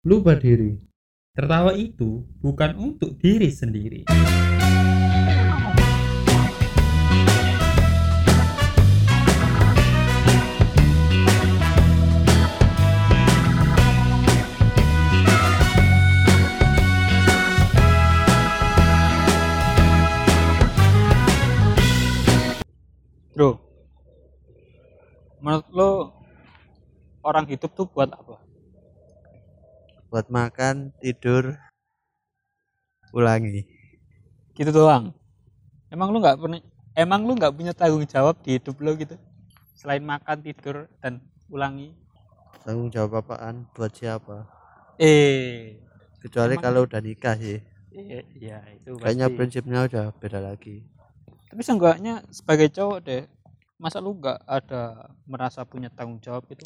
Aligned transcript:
lupa 0.00 0.32
diri. 0.32 0.80
Tertawa 1.36 1.76
itu 1.76 2.24
bukan 2.40 2.72
untuk 2.80 3.20
diri 3.20 3.52
sendiri. 3.52 4.08
Bro, 23.36 23.56
menurut 25.44 25.68
lo 25.72 25.90
orang 27.20 27.44
hidup 27.52 27.72
tuh 27.76 27.84
buat 27.84 28.08
apa? 28.08 28.49
Buat 30.10 30.26
makan 30.26 30.90
tidur 30.98 31.54
ulangi 33.14 33.62
Gitu 34.58 34.70
doang. 34.74 35.14
Emang 35.88 36.10
lu 36.12 36.18
nggak 36.20 36.36
pernah, 36.36 36.60
emang 36.98 37.24
lu 37.24 37.32
nggak 37.38 37.54
punya 37.54 37.72
tanggung 37.72 38.04
jawab 38.04 38.36
di 38.44 38.58
hidup 38.58 38.76
lo 38.82 38.92
gitu? 38.98 39.16
Selain 39.78 40.02
makan, 40.04 40.44
tidur, 40.44 40.84
dan 41.00 41.22
ulangi. 41.48 41.94
tanggung 42.60 42.92
jawab 42.92 43.24
apaan 43.24 43.64
buat 43.72 43.88
siapa 43.96 44.44
Eh, 45.00 45.80
kecuali 46.20 46.60
Emang- 46.60 46.64
kalau 46.66 46.80
udah 46.84 47.00
nikah 47.00 47.32
sih 47.40 47.56
iya, 47.88 48.20
iya 48.36 48.58
itu 48.76 49.00
kayaknya 49.00 49.32
pasti. 49.32 49.36
prinsipnya 49.40 49.78
udah 49.88 50.12
beda 50.20 50.44
lagi 50.44 50.84
Tapi 51.48 51.62
seenggaknya 51.64 52.20
sebagai 52.30 52.68
cowok 52.68 52.98
deh, 53.02 53.24
masa 53.80 53.98
lu 53.98 54.12
nggak 54.14 54.44
ada 54.44 55.08
merasa 55.24 55.64
punya 55.64 55.88
tanggung 55.90 56.20
jawab 56.20 56.44
itu? 56.52 56.62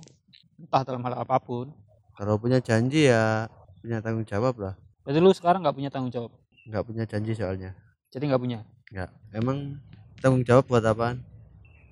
Entah 0.61 0.83
dalam 0.85 1.01
hal 1.07 1.15
apa 1.25 1.39
pun. 1.41 1.71
Kalau 2.15 2.39
punya 2.39 2.63
janji 2.63 3.11
ya 3.11 3.51
punya 3.83 3.99
tanggung 3.99 4.25
jawab 4.25 4.55
lah. 4.63 4.75
Berarti 5.03 5.19
lu 5.21 5.31
sekarang 5.35 5.61
nggak 5.67 5.77
punya 5.77 5.91
tanggung 5.91 6.15
jawab. 6.15 6.33
nggak 6.65 6.85
punya 6.89 7.05
janji 7.05 7.37
soalnya. 7.37 7.77
Jadi 8.09 8.25
nggak 8.31 8.41
punya. 8.41 8.65
nggak. 8.89 9.11
Emang 9.37 9.77
tanggung 10.23 10.47
jawab 10.47 10.65
buat 10.71 10.81
apaan? 10.87 11.21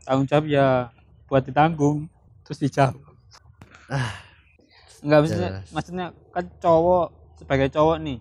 Tanggung 0.06 0.24
jawab 0.30 0.46
ya 0.48 0.88
buat 1.28 1.42
ditanggung 1.44 2.08
terus 2.46 2.62
dijawab. 2.62 2.96
Nggak 5.02 5.18
maksudnya 5.18 5.50
jelas. 5.50 5.68
maksudnya 5.74 6.06
kan 6.30 6.44
cowok 6.62 7.06
sebagai 7.36 7.68
cowok 7.74 7.96
nih 8.00 8.18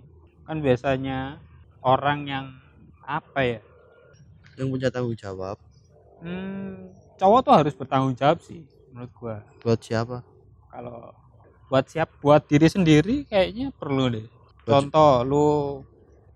kan 0.50 0.58
biasanya 0.60 1.38
orang 1.86 2.20
yang 2.26 2.46
apa 3.06 3.40
ya? 3.46 3.60
Yang 4.58 4.68
punya 4.74 4.88
tanggung 4.90 5.16
jawab. 5.16 5.58
Hmm, 6.20 6.92
cowok 7.22 7.40
tuh 7.46 7.54
harus 7.54 7.74
bertanggung 7.78 8.18
jawab 8.18 8.42
sih 8.42 8.66
menurut 8.90 9.12
gua. 9.16 9.36
Buat 9.62 9.80
siapa? 9.86 10.26
Kalau 10.68 11.14
buat 11.72 11.88
siap 11.88 12.20
buat 12.20 12.44
diri 12.52 12.68
sendiri 12.68 13.24
kayaknya 13.24 13.72
perlu 13.72 14.12
deh. 14.12 14.28
Contoh 14.68 15.24
lu 15.24 15.46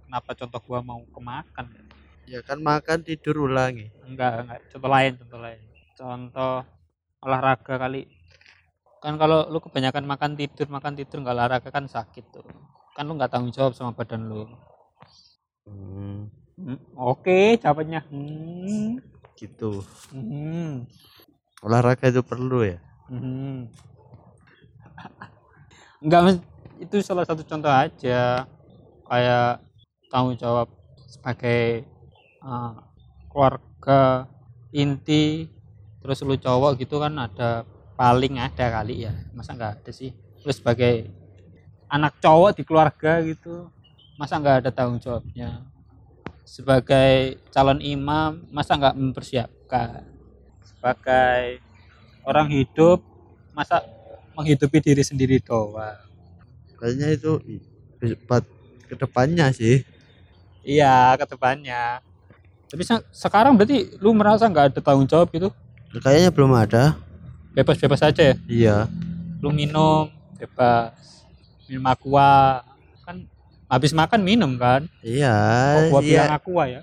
kenapa 0.08 0.32
contoh 0.32 0.60
gua 0.64 0.80
mau 0.80 1.04
kemakan 1.12 1.76
ya 2.24 2.40
kan 2.40 2.64
makan 2.64 3.04
tidur 3.04 3.44
ulangi. 3.44 3.92
Enggak 4.08 4.48
enggak. 4.48 4.60
Contoh 4.72 4.88
lain 4.88 5.12
contoh 5.20 5.40
lain. 5.44 5.62
Contoh 6.00 6.56
olahraga 7.20 7.76
kali. 7.76 8.08
Kan 9.04 9.20
kalau 9.20 9.52
lu 9.52 9.60
kebanyakan 9.60 10.08
makan 10.08 10.32
tidur 10.40 10.72
makan 10.72 10.96
tidur 10.96 11.20
nggak 11.20 11.36
olahraga 11.36 11.68
kan 11.68 11.84
sakit 11.92 12.26
tuh. 12.32 12.48
Kan 12.96 13.04
lu 13.04 13.20
nggak 13.20 13.36
tanggung 13.36 13.52
jawab 13.52 13.76
sama 13.76 13.92
badan 13.92 14.32
lu. 14.32 14.48
Hmm, 15.68 16.32
Hmm, 16.56 16.80
oke 16.96 17.60
jawabannya 17.60 18.00
hmm, 18.08 19.04
gitu. 19.36 19.84
Hmm, 20.08 20.88
olahraga 21.60 22.08
itu 22.08 22.24
perlu 22.24 22.64
ya? 22.64 22.80
Hmm. 23.12 23.68
Enggak 26.04 26.42
itu 26.80 26.96
salah 27.02 27.24
satu 27.24 27.42
contoh 27.48 27.72
aja. 27.72 28.46
Kayak 29.06 29.62
tanggung 30.10 30.38
jawab 30.40 30.68
sebagai 31.06 31.86
eh, 32.42 32.74
keluarga 33.30 34.30
inti 34.76 35.48
terus 36.02 36.22
lu 36.22 36.38
cowok 36.38 36.78
gitu 36.78 37.02
kan 37.02 37.14
ada 37.18 37.66
paling 37.96 38.38
ada 38.38 38.66
kali 38.82 39.08
ya. 39.08 39.14
Masa 39.32 39.56
nggak 39.56 39.74
ada 39.82 39.92
sih? 39.92 40.12
Terus 40.44 40.62
sebagai 40.62 41.10
anak 41.90 42.20
cowok 42.20 42.52
di 42.60 42.64
keluarga 42.68 43.22
gitu 43.24 43.70
masa 44.20 44.40
nggak 44.40 44.58
ada 44.66 44.72
tanggung 44.72 45.02
jawabnya? 45.02 45.64
Sebagai 46.46 47.42
calon 47.50 47.82
imam 47.82 48.46
masa 48.54 48.78
nggak 48.78 48.96
mempersiapkan? 48.96 50.06
Sebagai 50.62 51.60
orang 52.26 52.48
hidup 52.54 53.02
masa 53.56 53.82
menghidupi 54.36 54.84
diri 54.84 55.02
sendiri 55.02 55.40
doang. 55.40 55.98
Kayaknya 56.78 57.08
itu 57.16 57.32
buat 58.28 58.44
ke 58.86 58.94
depannya 59.00 59.50
sih. 59.56 59.82
Iya 60.66 61.16
ke 61.16 61.26
depannya 61.26 62.04
tapi 62.76 62.82
se- 62.82 63.08
sekarang 63.14 63.54
berarti 63.56 63.94
lu 64.02 64.12
merasa 64.12 64.50
nggak 64.50 64.74
ada 64.74 64.80
tanggung 64.82 65.08
jawab 65.08 65.30
gitu? 65.32 65.48
Kayaknya 66.02 66.30
belum 66.34 66.52
ada. 66.58 66.98
Bebas-bebas 67.56 68.04
aja 68.04 68.22
ya? 68.34 68.36
Iya. 68.50 68.78
Lu 69.40 69.54
minum 69.54 70.12
bebas. 70.36 71.24
Minum 71.70 71.86
aqua. 71.88 72.66
Kan 73.06 73.30
habis 73.72 73.96
makan 73.96 74.22
minum 74.26 74.60
kan? 74.60 74.90
Iya 75.06 75.32
oh, 75.88 75.98
gua 75.98 76.02
iya. 76.04 76.26
bilang 76.26 76.36
aqua 76.36 76.64
ya. 76.68 76.82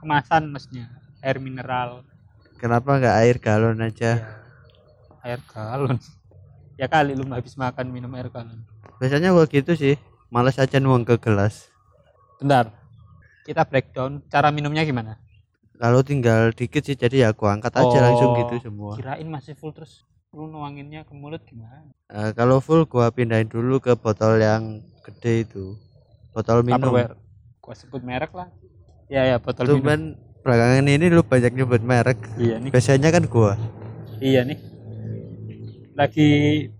Kemasan 0.00 0.48
maksudnya 0.48 0.88
air 1.20 1.36
mineral. 1.42 2.08
Kenapa 2.56 2.96
nggak 2.96 3.16
air 3.20 3.36
galon 3.36 3.84
aja? 3.84 4.40
Air 5.20 5.44
galon 5.50 6.00
ya 6.74 6.86
kali 6.90 7.14
lu 7.14 7.22
habis 7.30 7.54
makan 7.54 7.86
minum 7.90 8.10
air 8.18 8.28
galon 8.30 8.58
biasanya 8.98 9.34
gua 9.34 9.46
gitu 9.50 9.74
sih. 9.74 9.94
Malas 10.32 10.58
aja 10.58 10.82
nuang 10.82 11.06
ke 11.06 11.14
gelas. 11.20 11.70
Bentar. 12.42 12.74
Kita 13.44 13.62
breakdown. 13.62 14.24
Cara 14.32 14.48
minumnya 14.50 14.82
gimana? 14.82 15.20
Kalau 15.78 16.00
tinggal 16.02 16.50
dikit 16.54 16.82
sih 16.86 16.96
jadi 16.96 17.26
ya 17.26 17.28
aku 17.34 17.46
angkat 17.50 17.74
aja 17.76 17.98
langsung 18.02 18.30
Oh, 18.32 18.38
gitu 18.38 18.54
semua. 18.70 18.94
kirain 18.96 19.26
masih 19.26 19.54
full 19.58 19.74
terus 19.74 20.06
lu 20.34 20.46
nuanginnya 20.50 21.02
ke 21.06 21.12
mulut 21.14 21.42
gimana? 21.46 21.90
Eh, 22.10 22.30
kalau 22.34 22.58
full 22.62 22.86
gua 22.86 23.10
pindahin 23.10 23.46
dulu 23.50 23.78
ke 23.82 23.94
botol 23.98 24.38
yang 24.38 24.82
gede 25.02 25.46
itu. 25.46 25.74
Botol 26.34 26.62
minum. 26.66 26.94
Tupperware. 26.94 27.14
Gua 27.62 27.74
sebut 27.74 28.02
merek 28.02 28.32
lah. 28.34 28.48
Ya 29.10 29.22
ya 29.28 29.36
botol 29.38 29.66
tuh 29.66 29.78
minum. 29.78 29.86
kan 29.90 30.00
belakangan 30.46 30.86
ini 30.88 31.06
lu 31.10 31.22
banyak 31.22 31.52
nyebut 31.54 31.82
merek. 31.84 32.18
Iya 32.38 32.58
nih 32.62 32.70
biasanya 32.70 33.10
kan 33.14 33.24
gua. 33.28 33.54
Iya 34.22 34.46
nih 34.46 34.73
lagi 35.94 36.30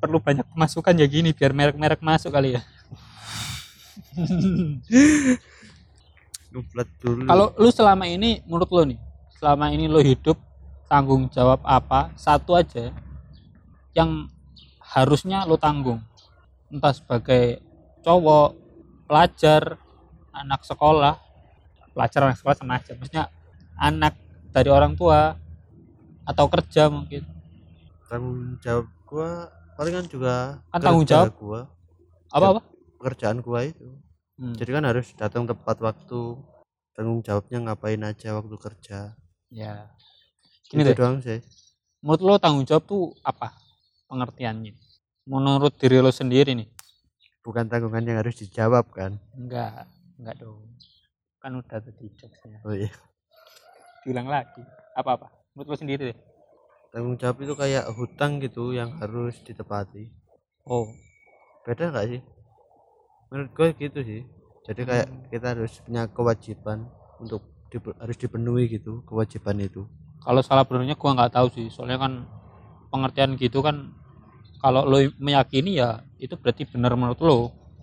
perlu 0.03 0.19
banyak 0.19 0.43
pemasukan 0.51 0.99
ya 0.99 1.07
gini 1.07 1.31
biar 1.31 1.55
merek-merek 1.55 2.03
masuk 2.03 2.35
kali 2.35 2.59
ya. 2.59 2.63
Kalau 7.31 7.51
lu 7.59 7.71
selama 7.75 8.07
ini 8.07 8.39
menurut 8.47 8.71
lu 8.71 8.95
nih 8.95 9.01
selama 9.39 9.75
ini 9.75 9.91
lu 9.91 9.99
hidup 9.99 10.39
tanggung 10.87 11.27
jawab 11.31 11.63
apa? 11.67 12.15
Satu 12.15 12.55
aja 12.55 12.95
yang 13.95 14.31
harusnya 14.79 15.43
lu 15.47 15.59
tanggung. 15.59 16.03
Entah 16.71 16.95
sebagai 16.95 17.59
cowok 18.03 18.55
pelajar 19.11 19.79
anak 20.31 20.63
sekolah. 20.67 21.19
Pelajar 21.95 22.27
anak 22.27 22.39
sekolah 22.43 22.57
sama 22.59 22.83
aja 22.83 22.99
maksudnya 22.99 23.31
anak 23.79 24.19
dari 24.51 24.71
orang 24.71 24.99
tua 24.99 25.39
atau 26.27 26.47
kerja 26.51 26.91
mungkin. 26.91 27.23
Tanggung 28.11 28.59
jawab 28.63 28.87
gua 29.15 29.47
palingan 29.79 30.07
juga 30.11 30.59
Kan 30.75 30.81
tanggung 30.83 31.07
jawab. 31.07 31.31
gua. 31.39 31.61
Apa 32.35 32.59
apa? 32.59 32.61
Pekerjaan 32.99 33.39
gua 33.39 33.63
itu. 33.63 33.87
Hmm, 34.35 34.59
jadi 34.59 34.71
kan 34.75 34.85
harus 34.91 35.15
datang 35.15 35.47
tepat 35.47 35.79
waktu 35.79 36.21
tanggung 36.99 37.23
jawabnya 37.23 37.63
ngapain 37.63 38.03
aja 38.03 38.35
waktu 38.35 38.57
kerja. 38.59 39.15
Ya. 39.55 39.87
Gini 40.67 40.83
itu 40.83 40.91
deh. 40.91 40.99
doang 40.99 41.23
sih. 41.23 41.39
Menurut 42.03 42.21
lo 42.21 42.35
tanggung 42.43 42.67
jawab 42.67 42.83
tuh 42.91 43.15
apa 43.23 43.55
pengertiannya? 44.11 44.75
Menurut 45.31 45.79
diri 45.79 46.03
lo 46.03 46.11
sendiri 46.11 46.59
nih. 46.59 46.67
Bukan 47.47 47.71
tanggungan 47.71 48.03
yang 48.03 48.19
harus 48.19 48.35
dijawab 48.43 48.91
kan? 48.91 49.15
Enggak 49.39 49.87
enggak 50.19 50.43
dong. 50.43 50.67
Kan 51.39 51.55
udah 51.55 51.79
tadi 51.79 52.11
jokesnya 52.19 52.59
oh 52.67 52.75
iya. 52.75 52.91
Bilang 54.03 54.27
lagi. 54.27 54.65
Apa 54.99 55.15
apa? 55.15 55.27
Menurut 55.55 55.71
lo 55.71 55.77
sendiri 55.79 56.11
deh 56.11 56.19
tanggung 56.95 57.19
jawab 57.19 57.43
itu 57.43 57.55
kayak 57.59 57.91
hutang 57.91 58.39
gitu 58.39 58.71
yang 58.71 58.95
harus 59.03 59.35
ditepati. 59.43 60.15
Oh. 60.63 60.87
Beda 61.67 61.91
nggak 61.91 62.07
sih? 62.07 62.21
Menurut 63.35 63.51
gue 63.51 63.69
gitu 63.83 63.99
sih. 64.07 64.23
Jadi 64.65 64.81
kayak 64.87 65.07
kita 65.29 65.59
harus 65.59 65.83
punya 65.83 66.07
kewajiban 66.07 66.87
untuk 67.19 67.43
dipe- 67.69 67.99
harus 67.99 68.15
dipenuhi 68.15 68.79
gitu 68.79 69.03
kewajiban 69.05 69.59
itu. 69.59 69.91
Kalau 70.23 70.41
salah 70.41 70.63
benernya 70.65 70.95
gua 70.95 71.19
nggak 71.19 71.35
tahu 71.35 71.51
sih. 71.53 71.67
Soalnya 71.69 71.99
kan 71.99 72.25
pengertian 72.89 73.35
gitu 73.37 73.59
kan 73.61 73.91
kalau 74.63 74.87
lo 74.87 74.97
meyakini 75.21 75.77
ya 75.83 76.01
itu 76.17 76.39
berarti 76.39 76.65
benar 76.65 76.95
menurut 76.95 77.21
lo. 77.21 77.39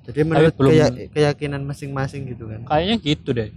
Jadi 0.07 0.25
menurut 0.25 0.55
belum- 0.57 0.71
keya- 0.73 0.93
keyakinan 1.13 1.61
masing-masing 1.67 2.31
gitu 2.31 2.49
kan? 2.49 2.65
Kayaknya 2.65 2.95
gitu 3.03 3.29
deh. 3.35 3.49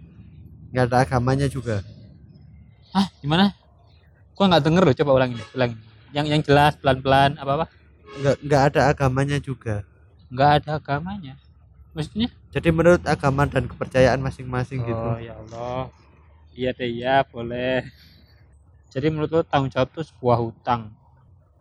Nggak 0.74 0.84
ada 0.90 0.96
agamanya 1.06 1.46
juga. 1.48 1.80
Ah 2.92 3.08
gimana 3.22 3.54
gua 4.34 4.44
nggak 4.50 4.64
denger 4.66 4.82
loh 4.82 4.94
coba 4.94 5.10
ulangin 5.16 5.36
deh 5.40 5.48
ulangin 5.56 5.78
yang 6.14 6.26
yang 6.30 6.42
jelas 6.42 6.74
pelan 6.78 6.98
pelan 7.02 7.34
apa 7.38 7.52
apa 7.62 7.66
nggak 8.20 8.36
nggak 8.46 8.62
ada 8.70 8.80
agamanya 8.90 9.38
juga. 9.42 9.82
Nggak 10.30 10.50
ada 10.62 10.70
agamanya. 10.78 11.34
Maksudnya? 11.94 12.28
Jadi 12.54 12.68
menurut 12.70 13.02
agama 13.06 13.46
dan 13.46 13.66
kepercayaan 13.66 14.22
masing-masing 14.22 14.82
gitu. 14.82 14.94
oh 14.94 15.18
ya 15.18 15.34
Allah. 15.38 15.90
Iya 16.54 16.70
deh 16.74 16.90
ya 16.90 17.26
boleh. 17.26 17.82
Jadi 18.94 19.06
menurut 19.10 19.30
lo 19.34 19.42
tanggung 19.42 19.70
jawab 19.70 19.90
itu 19.90 20.06
sebuah 20.06 20.38
hutang. 20.38 20.94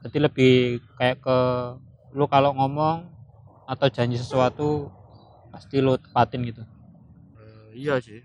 Berarti 0.02 0.18
lebih 0.22 0.54
kayak 0.98 1.18
ke 1.22 1.38
lu 2.14 2.30
kalau 2.30 2.54
ngomong 2.54 3.10
atau 3.66 3.90
janji 3.90 4.22
sesuatu 4.22 4.94
pasti 5.50 5.82
lu 5.82 5.98
tepatin 5.98 6.46
gitu. 6.46 6.62
Eh, 7.42 7.70
iya 7.74 7.98
sih 7.98 8.22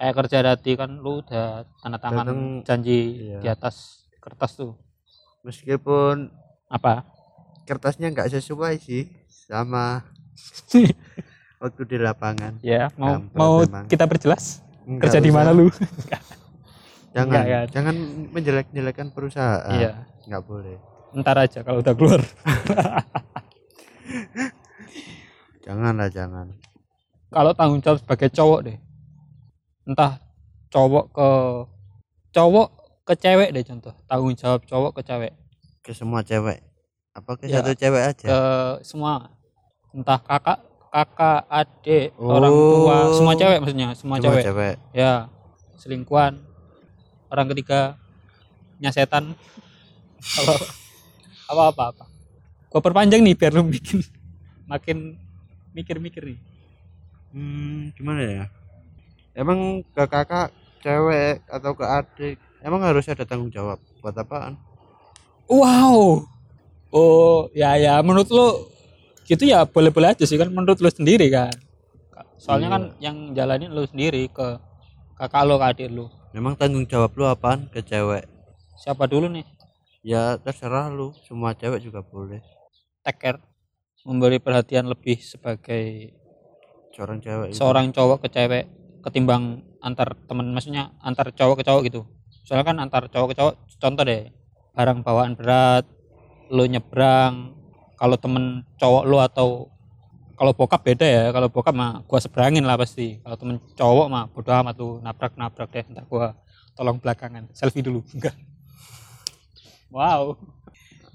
kayak 0.00 0.16
kerja 0.16 0.36
hati 0.40 0.80
kan 0.80 0.96
lu 0.96 1.20
udah 1.20 1.68
tanda 1.84 2.00
tangan 2.00 2.24
Kadang- 2.24 2.64
janji 2.64 3.28
iya. 3.28 3.38
di 3.44 3.48
atas 3.52 4.08
kertas 4.16 4.56
tuh. 4.56 4.72
Meskipun 5.44 6.32
apa? 6.72 7.04
kertasnya 7.68 8.08
nggak 8.10 8.32
sesuai 8.32 8.80
sih 8.82 9.06
sama 9.28 10.00
waktu 11.62 11.82
di 11.84 11.96
lapangan. 12.00 12.56
Ya 12.64 12.88
mau 12.96 13.20
mau 13.36 13.60
kita 13.86 14.08
perjelas? 14.08 14.64
Nggak 14.88 15.04
kerja 15.06 15.20
di 15.20 15.30
mana 15.30 15.52
lu? 15.52 15.68
Jangan 17.14 17.26
Nggak, 17.26 17.44
kan? 17.44 17.66
jangan 17.74 17.96
menjelek-jelekan 18.30 19.08
perusahaan. 19.10 19.74
Iya. 19.74 20.06
Nggak 20.30 20.42
boleh. 20.46 20.78
Ntar 21.10 21.42
aja 21.42 21.58
kalau 21.66 21.82
udah 21.82 21.94
keluar. 21.98 22.22
Janganlah 25.66 26.08
jangan. 26.08 26.54
Kalau 27.34 27.50
tanggung 27.54 27.82
jawab 27.82 27.98
sebagai 27.98 28.30
cowok 28.30 28.60
deh 28.66 28.78
entah 29.90 30.22
cowok 30.70 31.04
ke 31.10 31.28
cowok 32.30 32.68
ke 33.02 33.14
cewek 33.18 33.48
deh 33.50 33.64
contoh. 33.66 33.90
Tanggung 34.06 34.38
jawab 34.38 34.62
cowok 34.62 34.92
ke 34.94 35.02
cewek. 35.02 35.32
Ke 35.82 35.90
semua 35.90 36.22
cewek. 36.22 36.62
Apa 37.10 37.34
ke 37.34 37.50
Ya, 37.50 37.58
satu 37.58 37.74
cewek 37.74 38.02
aja? 38.06 38.26
Ke 38.30 38.40
semua. 38.86 39.34
Entah 39.90 40.22
kakak 40.22 40.62
kakak 40.90 41.42
adik 41.46 42.14
orang 42.18 42.50
Oh. 42.54 42.86
tua 42.86 42.96
semua 43.14 43.34
cewek 43.34 43.58
maksudnya 43.58 43.88
semua, 43.98 44.16
semua 44.18 44.38
cewek. 44.38 44.44
cewek. 44.46 44.74
Ya 44.94 45.26
selingkuhan 45.74 46.38
orang 47.26 47.46
ketiga 47.50 47.98
nyasetan. 48.78 49.34
Apa 50.38 50.52
apa 51.50 51.62
apa 51.74 51.82
apa. 51.90 52.04
Gua 52.70 52.78
perpanjang 52.78 53.26
nih 53.26 53.34
biar 53.34 53.50
lu 53.50 53.66
bikin. 53.66 53.98
Makin 54.70 55.18
mikir-mikir 55.74 56.22
nih. 56.22 56.38
Hmm, 57.34 57.90
gimana 57.94 58.22
ya 58.22 58.44
emang 59.34 59.82
ke 59.94 60.04
kakak 60.06 60.50
cewek 60.80 61.44
atau 61.46 61.72
ke 61.76 61.84
adik 61.84 62.36
emang 62.60 62.80
harus 62.84 63.08
ada 63.08 63.24
tanggung 63.24 63.52
jawab? 63.52 63.78
Buat 64.00 64.16
apaan? 64.16 64.56
Wow. 65.46 66.24
Oh 66.90 67.46
ya 67.52 67.76
ya. 67.76 67.98
Menurut 68.02 68.30
lu 68.30 68.46
gitu 69.26 69.46
ya 69.46 69.62
boleh-boleh 69.62 70.14
aja 70.14 70.24
sih 70.26 70.38
kan 70.38 70.50
menurut 70.50 70.78
lu 70.78 70.90
sendiri 70.90 71.30
kan? 71.30 71.52
Soalnya 72.40 72.68
Iya. 72.68 72.74
kan 72.74 72.82
yang 72.98 73.16
jalanin 73.36 73.70
lu 73.70 73.84
sendiri 73.84 74.26
ke 74.32 74.56
kakak 75.20 75.44
lo 75.44 75.60
ke 75.60 75.66
adik 75.68 75.88
lu 75.92 76.08
memang 76.30 76.54
tanggung 76.54 76.86
jawab 76.86 77.10
lu 77.18 77.26
apaan 77.26 77.66
ke 77.68 77.82
cewek? 77.82 78.24
Siapa 78.80 79.04
dulu 79.10 79.28
nih? 79.28 79.44
Ya 80.00 80.40
terserah 80.40 80.88
lu 80.88 81.12
semua 81.28 81.52
cewek 81.52 81.84
juga 81.84 82.00
boleh. 82.00 82.40
Take 83.04 83.18
care. 83.20 83.38
Memberi 84.06 84.40
perhatian 84.40 84.88
lebih 84.88 85.20
sebagai 85.20 86.14
seorang 86.96 87.20
cewek 87.20 87.52
itu. 87.52 87.58
seorang 87.60 87.92
cowok 87.92 88.24
ke 88.24 88.28
cewek 88.32 88.64
ketimbang 89.00 89.64
antar 89.80 90.12
temen 90.28 90.52
maksudnya 90.52 90.92
antar 91.00 91.32
cowok 91.32 91.60
ke 91.60 91.64
cowok 91.64 91.82
gitu. 91.88 92.00
Soalnya 92.44 92.66
kan 92.66 92.76
antar 92.78 93.08
cowok 93.08 93.28
ke 93.32 93.36
cowok 93.38 93.54
contoh 93.78 94.04
deh 94.04 94.28
barang 94.70 95.02
bawaan 95.02 95.34
berat 95.34 95.84
lo 96.50 96.64
nyebrang 96.64 97.54
kalau 97.94 98.16
temen 98.16 98.64
cowok 98.76 99.02
lo 99.04 99.18
atau 99.20 99.48
kalau 100.34 100.56
bokap 100.56 100.80
beda 100.80 101.04
ya 101.04 101.24
kalau 101.30 101.52
bokap 101.52 101.76
mah 101.76 102.00
gua 102.04 102.16
seberangin 102.18 102.64
lah 102.64 102.76
pasti. 102.76 103.20
Kalau 103.20 103.36
temen 103.36 103.56
cowok 103.74 104.06
mah 104.08 104.24
bodo 104.28 104.50
amat 104.50 104.74
lu 104.76 105.00
nabrak 105.00 105.36
nabrak 105.36 105.68
deh 105.70 105.84
ntar 105.90 106.04
gua 106.04 106.32
tolong 106.72 106.96
belakangan. 106.96 107.48
Selfie 107.52 107.84
dulu 107.84 108.00
enggak. 108.16 108.36
Wow. 109.90 110.38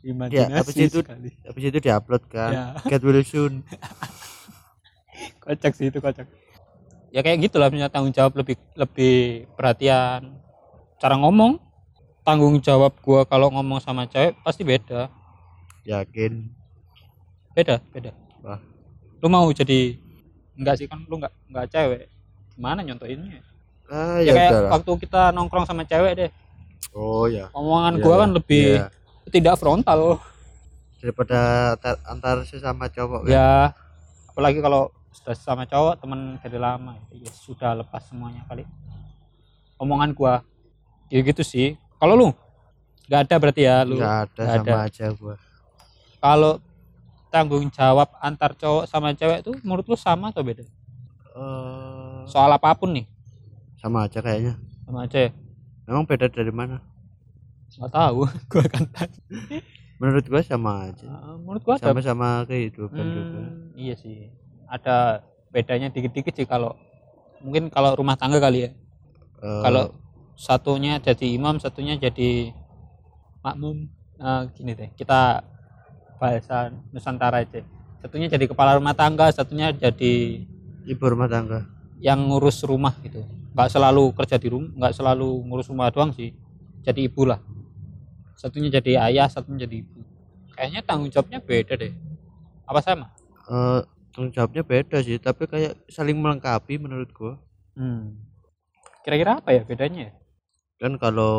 Imajinasi 0.06 0.38
Ya, 0.38 0.62
habis 0.62 0.76
itu- 0.78 1.02
sekali. 1.02 1.34
habis 1.42 1.64
itu 1.66 1.78
diupload 1.82 2.24
kan. 2.30 2.52
Ya. 2.54 2.66
get 2.86 3.02
well 3.02 3.18
soon. 3.26 3.66
Kocak 5.42 5.74
sih 5.74 5.90
itu 5.90 5.98
kocak 5.98 6.28
ya 7.16 7.24
kayak 7.24 7.48
gitulah 7.48 7.72
punya 7.72 7.88
tanggung 7.88 8.12
jawab 8.12 8.36
lebih 8.36 8.60
lebih 8.76 9.16
perhatian. 9.56 10.36
Cara 11.00 11.16
ngomong 11.16 11.56
tanggung 12.28 12.60
jawab 12.60 12.92
gua 13.00 13.24
kalau 13.24 13.48
ngomong 13.48 13.80
sama 13.80 14.04
cewek 14.04 14.36
pasti 14.44 14.68
beda. 14.68 15.08
Yakin? 15.88 16.52
Beda 17.56 17.80
beda. 17.90 18.12
Wah. 18.44 18.60
lu 19.24 19.32
mau 19.32 19.48
jadi 19.50 19.96
enggak 20.54 20.76
sih 20.78 20.86
kan 20.86 21.02
lu 21.08 21.16
enggak 21.18 21.32
enggak 21.48 21.66
cewek. 21.72 22.04
Gimana 22.54 22.84
nyontoinnya 22.84 23.40
ah 23.86 24.18
ya 24.20 24.28
ya, 24.28 24.34
kayak 24.34 24.52
waktu 24.76 24.92
kita 25.00 25.22
nongkrong 25.32 25.64
sama 25.64 25.88
cewek 25.88 26.12
deh. 26.18 26.32
Oh 26.92 27.26
ya. 27.26 27.48
Omongan 27.56 27.96
Iya, 27.96 28.04
gua 28.04 28.12
iya. 28.12 28.20
kan 28.20 28.30
lebih 28.36 28.66
Iya. 28.76 28.86
tidak 29.32 29.56
frontal. 29.56 30.20
Daripada 31.00 31.40
ta- 31.78 32.02
antar 32.04 32.44
sesama 32.44 32.90
cowok 32.90 33.24
kan 33.24 33.32
ya 33.32 33.50
apalagi 34.28 34.60
kalau 34.60 34.90
sudah 35.16 35.36
sama 35.36 35.64
cowok 35.64 36.04
temen 36.04 36.36
dari 36.44 36.60
lama. 36.60 37.00
Ya 37.16 37.32
sudah 37.32 37.72
lepas 37.80 38.04
semuanya 38.12 38.44
kali. 38.52 38.68
Omongan 39.80 40.12
gua. 40.12 40.44
Ya 41.08 41.24
gitu 41.24 41.40
sih. 41.40 41.80
Kalau 41.96 42.20
lu? 42.20 42.30
Nggak 43.08 43.22
ada 43.30 43.36
berarti 43.40 43.62
ya 43.64 43.88
lu? 43.88 43.96
Nggak 43.96 44.16
ada 44.28 44.42
nggak 44.44 44.56
sama 44.60 44.76
ada. 44.76 44.88
aja 44.92 45.06
gua. 45.16 45.36
Kalau 46.20 46.54
tanggung 47.32 47.68
jawab 47.72 48.12
antar 48.20 48.52
cowok 48.60 48.84
sama 48.92 49.16
cewek 49.16 49.40
tuh 49.44 49.56
menurut 49.64 49.88
lu 49.88 49.96
sama 49.96 50.36
atau 50.36 50.44
beda? 50.44 50.68
Eh, 51.36 52.20
soal 52.28 52.52
apa 52.52 52.76
pun 52.76 52.92
nih. 52.92 53.08
sama 53.80 54.10
aja 54.10 54.18
kayaknya. 54.20 54.58
Sama 54.84 55.06
aja 55.06 55.30
ya? 55.30 55.32
Emang 55.86 56.04
beda 56.10 56.26
dari 56.28 56.50
mana? 56.50 56.82
Nggak 57.78 57.92
tahu. 57.94 58.26
Gua 58.52 58.66
kan 58.68 58.84
menurut 59.96 60.28
gua 60.28 60.44
sama 60.44 60.92
aja. 60.92 61.08
Nah, 61.08 61.40
menurut 61.40 61.64
gua 61.64 61.80
sama-sama 61.80 62.44
kehidupan 62.50 63.06
juga. 63.16 63.40
Hmm, 63.48 63.72
iya 63.80 63.96
sih 63.96 64.28
ada 64.68 65.24
bedanya 65.54 65.88
dikit-dikit 65.94 66.36
sih 66.36 66.48
kalau 66.48 66.76
mungkin 67.40 67.70
kalau 67.72 67.96
rumah 67.96 68.18
tangga 68.20 68.42
kali 68.42 68.68
ya. 68.68 68.72
Eh, 69.40 69.62
kalau 69.64 69.94
satunya 70.36 71.00
jadi 71.00 71.38
imam 71.38 71.62
satunya 71.62 71.96
jadi 71.96 72.52
makmum. 73.46 73.88
Nah, 74.16 74.48
gini 74.52 74.72
deh 74.76 74.90
kita 74.96 75.44
bahasa 76.20 76.72
nusantara 76.92 77.44
aja. 77.44 77.62
Satunya 78.02 78.28
jadi 78.32 78.46
kepala 78.48 78.78
rumah 78.80 78.96
tangga 78.96 79.32
satunya 79.32 79.72
jadi 79.76 80.44
ibu 80.86 81.06
rumah 81.06 81.28
tangga. 81.28 81.66
yang 82.00 82.20
ngurus 82.28 82.62
rumah 82.68 82.94
gitu. 83.02 83.24
Nggak 83.56 83.72
selalu 83.72 84.12
kerja 84.14 84.36
di 84.36 84.48
rumah 84.52 84.70
nggak 84.76 84.94
selalu 84.94 85.30
ngurus 85.48 85.68
rumah 85.72 85.88
doang 85.92 86.12
sih. 86.12 86.32
Jadi 86.84 87.08
ibu 87.08 87.26
lah. 87.26 87.40
Satunya 88.36 88.70
jadi 88.70 89.00
ayah 89.10 89.28
satunya 89.32 89.66
jadi 89.66 89.82
ibu. 89.82 90.00
Kayaknya 90.56 90.82
tanggung 90.84 91.10
jawabnya 91.12 91.40
beda 91.44 91.74
deh. 91.76 91.92
Apa 92.68 92.80
sama? 92.84 93.12
Eh, 93.48 93.82
tanggung 94.16 94.32
jawabnya 94.32 94.64
beda 94.64 95.04
sih 95.04 95.20
tapi 95.20 95.44
kayak 95.44 95.76
saling 95.92 96.16
melengkapi 96.16 96.80
menurut 96.80 97.12
gua. 97.12 97.36
Hmm. 97.76 98.16
kira-kira 99.04 99.44
apa 99.44 99.52
ya 99.52 99.62
bedanya? 99.68 100.10
Ya? 100.10 100.14
kan 100.80 100.96
kalau 100.98 101.36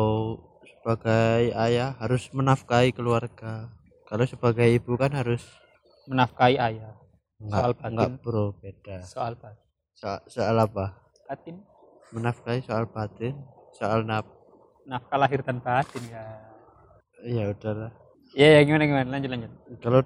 sebagai 0.63 1.51
ayah 1.57 1.97
harus 1.97 2.29
menafkahi 2.29 2.93
keluarga. 2.93 3.73
Kalau 4.05 4.23
sebagai 4.23 4.69
ibu 4.69 4.93
kan 4.95 5.11
harus 5.11 5.41
menafkahi 6.05 6.55
ayah. 6.61 6.93
Enggak 7.41 7.59
Soal 7.59 7.71
batin. 7.73 7.89
enggak 7.91 8.09
bro 8.21 8.45
beda. 8.61 8.97
Soal 9.03 9.33
batin. 9.35 9.65
So- 9.97 10.23
soal 10.29 10.55
apa? 10.61 10.95
Batin. 11.27 11.59
Menafkahi 12.13 12.61
soal 12.63 12.85
batin 12.87 13.35
soal 13.75 14.05
naf 14.05 14.23
nafkah 14.87 15.19
lahir 15.19 15.43
dan 15.43 15.59
batin 15.59 16.03
ya. 16.07 16.23
Ya 17.25 17.43
udahlah. 17.51 17.91
Iya 18.37 18.47
ya, 18.55 18.59
gimana 18.63 18.83
gimana? 18.85 19.07
Lanjut 19.11 19.29
lanjut. 19.33 19.51
Kalau 19.81 19.99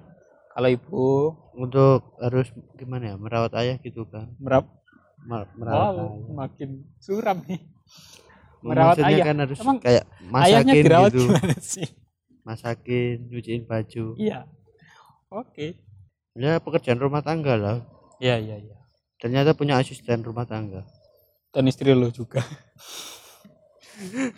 kalau 0.52 0.68
ibu? 0.68 1.06
Untuk 1.52 2.16
harus 2.16 2.48
gimana 2.74 3.12
ya 3.12 3.16
merawat 3.16 3.52
ayah 3.56 3.76
gitu 3.78 4.04
kan. 4.04 4.28
Merap 4.36 4.68
Ma- 5.22 5.48
merawat 5.54 5.86
wow 5.90 6.06
ayah. 6.10 6.32
makin 6.34 6.70
suram 6.98 7.44
nih. 7.44 7.60
Merawat 8.60 8.96
Maksudnya 8.96 9.16
ayah. 9.16 9.26
kan 9.26 9.36
harus 9.38 9.58
Emang 9.58 9.78
kayak 9.78 10.04
ayahnya 10.06 10.72
masakin 10.72 10.82
dirawat 10.82 11.10
gitu. 11.10 11.20
gimana 11.22 11.56
sih? 11.58 11.88
Masakin 12.42 13.16
nyuciin 13.28 13.62
baju. 13.64 14.04
Iya. 14.16 14.40
Oke. 15.28 15.66
Ya 16.32 16.56
pekerjaan 16.58 16.98
rumah 16.98 17.20
tangga 17.20 17.54
lah. 17.54 17.76
Iya 18.18 18.38
iya 18.38 18.56
iya. 18.58 18.76
Ternyata 19.18 19.52
punya 19.52 19.76
asisten 19.76 20.20
rumah 20.20 20.44
tangga. 20.44 20.82
Dan 21.52 21.68
istri 21.68 21.92
lo 21.92 22.08
juga. 22.08 22.40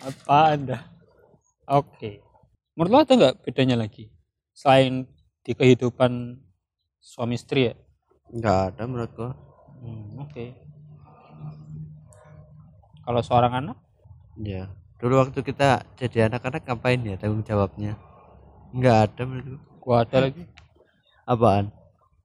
Apa 0.03 0.53
anda 0.53 0.85
oke. 1.65 2.21
Menurut 2.75 2.91
lo 2.91 2.99
ada 2.99 3.13
nggak 3.15 3.35
bedanya 3.41 3.79
lagi? 3.79 4.11
Selain 4.51 5.07
di 5.45 5.53
kehidupan 5.53 6.41
suami 6.97 7.37
istri 7.37 7.69
ya? 7.69 7.75
Nggak 8.33 8.57
ada 8.73 8.83
menurut 8.89 9.11
gua. 9.13 9.31
Hmm, 9.85 10.25
oke. 10.25 10.45
Kalau 13.05 13.21
seorang 13.21 13.53
anak? 13.53 13.77
Ya 14.41 14.73
dulu 14.95 15.21
waktu 15.21 15.45
kita 15.45 15.85
jadi 16.01 16.31
anak-anak 16.31 16.65
ngapain 16.65 16.97
ya 17.05 17.13
tanggung 17.21 17.45
jawabnya? 17.45 17.93
Nggak 18.73 18.97
ada 19.05 19.21
menurut 19.29 19.45
gua. 19.45 19.61
Gua 19.85 19.95
ada 20.01 20.17
lagi. 20.25 20.43
Apaan? 21.29 21.65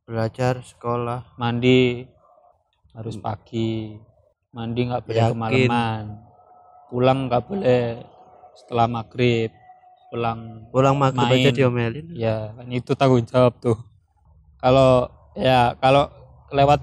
Belajar 0.09 0.65
sekolah. 0.65 1.37
Mandi 1.37 2.09
harus 2.97 3.21
pagi. 3.21 4.00
Mandi 4.57 4.81
nggak 4.89 5.05
boleh 5.05 5.21
Yakin. 5.21 5.33
kemalaman. 5.37 6.05
Pulang 6.89 7.19
nggak 7.29 7.45
boleh 7.45 8.00
setelah 8.57 8.89
maghrib 8.89 9.60
pulang 10.11 10.67
pulang 10.69 10.95
maghrib 10.99 11.23
aja 11.31 11.49
Main. 11.49 11.55
diomelin. 11.55 12.07
Ya 12.12 12.50
kan 12.52 12.67
itu 12.69 12.93
tanggung 12.93 13.23
jawab 13.25 13.55
tuh. 13.59 13.79
Kalau 14.59 15.09
ya 15.33 15.73
kalau 15.79 16.11
kelewat 16.50 16.83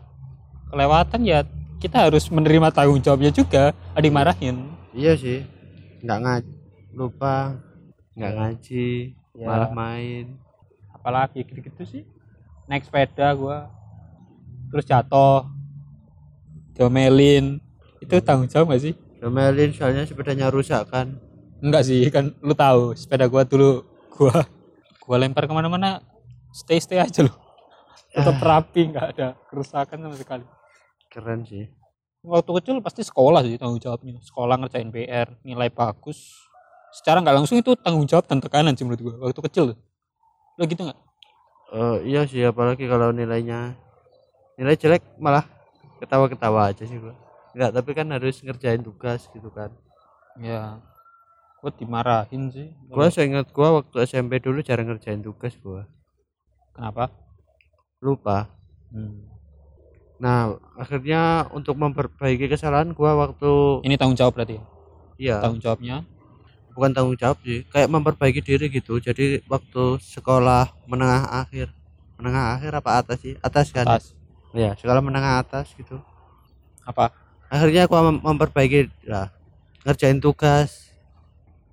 kelewatan 0.71 1.21
ya 1.23 1.43
kita 1.77 2.07
harus 2.07 2.25
menerima 2.27 2.71
tanggung 2.71 2.97
jawabnya 2.97 3.29
juga 3.29 3.69
ada 3.93 4.01
dimarahin 4.01 4.65
iya 4.91 5.13
sih 5.13 5.45
nggak 6.01 6.19
ngaj 6.23 6.43
lupa 6.91 7.53
nggak 8.17 8.33
ngaji 8.33 9.13
Ya. 9.37 9.45
malah 9.45 9.69
main. 9.69 10.33
Apalagi 10.89 11.45
gitu-gitu 11.45 11.85
sih 11.85 12.03
naik 12.65 12.89
sepeda 12.89 13.29
gua 13.37 13.69
terus 14.73 14.81
jatuh 14.83 15.45
diomelin. 16.73 17.61
Itu 18.01 18.17
tanggung 18.21 18.49
jawab 18.49 18.73
gak 18.73 18.81
sih? 18.81 18.93
Diomelin 19.21 19.69
soalnya 19.73 20.09
sepedanya 20.09 20.49
rusak 20.49 20.89
kan 20.89 21.21
enggak 21.63 21.83
sih 21.85 22.05
kan 22.13 22.33
lu 22.43 22.53
tahu 22.53 22.93
sepeda 22.93 23.25
gua 23.25 23.43
dulu 23.45 23.83
gua 24.13 24.45
gua 25.03 25.17
lempar 25.17 25.49
ke 25.49 25.53
mana-mana 25.53 26.01
stay 26.53 26.77
stay 26.77 27.01
aja 27.01 27.25
lu 27.25 27.33
tetap 28.17 28.37
rapi 28.41 28.81
nggak 28.89 29.05
ada 29.13 29.27
kerusakan 29.49 29.97
sama 30.01 30.15
sekali. 30.17 30.45
Keren 31.13 31.45
sih. 31.45 31.69
Waktu 32.25 32.51
kecil 32.59 32.81
pasti 32.81 33.05
sekolah 33.05 33.45
sih 33.45 33.61
tanggung 33.61 33.79
jawabnya. 33.79 34.17
Sekolah 34.25 34.57
ngerjain 34.57 34.89
PR 34.89 35.27
nilai 35.45 35.69
bagus. 35.69 36.49
Secara 36.91 37.21
nggak 37.21 37.35
langsung 37.43 37.61
itu 37.61 37.77
tanggung 37.77 38.09
jawab 38.09 38.25
dan 38.25 38.41
tekanan 38.41 38.73
sih 38.73 38.83
menurut 38.87 39.01
gua 39.05 39.15
waktu 39.29 39.41
kecil 39.51 39.65
lo 40.57 40.63
gitu 40.65 40.81
nggak 40.81 40.99
Eh, 41.67 41.97
iya 42.09 42.23
sih 42.25 42.41
apalagi 42.41 42.87
kalau 42.89 43.11
nilainya 43.13 43.75
nilai 44.57 44.73
jelek 44.73 45.03
malah 45.21 45.45
ketawa-ketawa 46.01 46.73
aja 46.73 46.87
sih 46.89 46.97
gua. 46.97 47.13
Nggak 47.53 47.71
tapi 47.77 47.91
kan 47.93 48.07
harus 48.09 48.41
ngerjain 48.41 48.81
tugas 48.81 49.29
gitu 49.29 49.53
kan. 49.53 49.69
Ya 50.41 50.81
gua 51.67 51.75
dimarahin 51.75 52.43
sih. 52.47 52.71
Gua 52.87 53.11
seingat 53.11 53.51
gua 53.51 53.83
waktu 53.83 54.07
SMP 54.07 54.39
dulu 54.39 54.63
jarang 54.63 54.87
ngerjain 54.87 55.19
tugas 55.19 55.51
gua 55.59 55.83
kenapa? 56.71 57.11
Lupa. 57.99 58.47
Hmm. 58.87 59.27
nah 60.17 60.55
akhirnya 60.79 61.45
untuk 61.53 61.75
memperbaiki 61.75 62.47
kesalahan 62.47 62.95
gua 62.95 63.19
waktu 63.19 63.83
ini 63.83 63.99
tanggung 63.99 64.15
jawab 64.15 64.39
berarti? 64.39 64.55
Ya? 64.57 64.63
iya. 65.19 65.37
Tanggung 65.43 65.59
jawabnya? 65.59 66.07
Bukan 66.71 66.95
tanggung 66.95 67.19
jawab 67.19 67.37
sih 67.43 67.67
kayak 67.67 67.91
memperbaiki 67.91 68.39
diri 68.39 68.71
gitu. 68.71 69.03
Jadi 69.03 69.43
waktu 69.51 69.99
sekolah 69.99 70.71
menengah 70.87 71.27
akhir. 71.43 71.75
Menengah 72.17 72.57
akhir 72.57 72.71
apa 72.79 72.89
atas 73.03 73.17
sih? 73.21 73.35
Atas 73.43 73.69
kan? 73.75 73.85
Atas. 73.85 74.15
Ya 74.55 74.73
sekolah 74.73 75.03
menengah 75.03 75.43
atas 75.43 75.75
gitu. 75.75 75.99
Apa? 76.87 77.11
Akhirnya 77.51 77.85
aku 77.85 77.93
mem- 77.99 78.23
memperbaiki 78.23 78.87
lah. 79.05 79.29
Ngerjain 79.85 80.17
tugas 80.17 80.86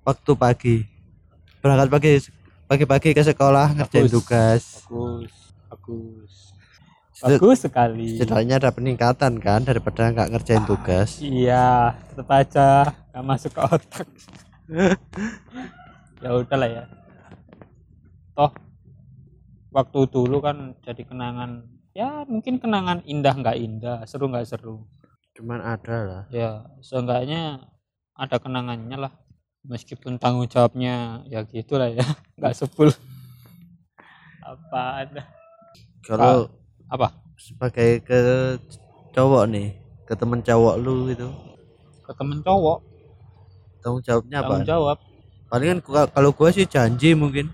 waktu 0.05 0.31
pagi. 0.37 0.77
Berangkat 1.65 1.89
pagi 1.89 2.13
pagi-pagi 2.69 3.09
ke 3.17 3.25
sekolah 3.25 3.73
ngerjain 3.73 4.05
tugas. 4.05 4.85
Bagus. 4.85 5.33
Bagus. 5.65 6.33
Bagus 7.25 7.57
sekali. 7.65 8.13
Setidaknya 8.13 8.61
ada 8.61 8.69
peningkatan 8.69 9.41
kan 9.41 9.65
daripada 9.65 10.13
nggak 10.13 10.29
ngerjain 10.29 10.65
tugas. 10.69 11.17
iya 11.25 11.97
tetap 12.13 12.29
aja 12.29 12.93
nggak 13.11 13.25
masuk 13.25 13.51
ke 13.51 13.61
otak. 13.65 14.07
Ya 16.23 16.31
udahlah 16.31 16.69
ya. 16.71 16.83
Toh 18.33 18.49
waktu 19.69 19.99
dulu 20.09 20.41
kan 20.41 20.73
jadi 20.81 21.03
kenangan 21.05 21.69
ya 21.91 22.23
mungkin 22.25 22.57
kenangan 22.57 23.03
indah 23.05 23.35
nggak 23.35 23.57
indah 23.59 23.97
seru 24.07 24.31
nggak 24.31 24.47
seru. 24.47 24.87
Cuman 25.37 25.61
ada 25.61 25.97
lah. 26.01 26.23
Ya 26.33 26.65
seenggaknya 26.81 27.67
ada 28.15 28.37
kenangannya 28.39 28.95
lah 28.95 29.13
meskipun 29.65 30.21
tanggung 30.21 30.45
jawabnya 30.45 31.25
ya 31.29 31.41
gitulah 31.45 31.89
ya 31.89 32.05
nggak 32.37 32.53
sepul 32.53 32.93
apa 34.45 34.81
ada 35.01 35.21
kalau 36.05 36.49
apa? 36.85 37.17
sebagai 37.35 38.01
ke 38.05 38.19
cowok 39.11 39.43
nih 39.49 39.85
ke 40.05 40.13
temen 40.13 40.39
cowok 40.45 40.75
lu 40.77 41.09
gitu. 41.09 41.27
Ke 42.05 42.13
temen 42.13 42.39
cowok? 42.45 42.77
Tanggung 43.81 44.03
jawabnya 44.05 44.37
apa? 44.41 44.45
Tanggung 44.45 44.69
jawab. 44.69 44.97
Palingan 45.49 45.79
kalau 46.13 46.29
gua 46.33 46.49
sih 46.53 46.69
janji 46.69 47.17
mungkin. 47.17 47.49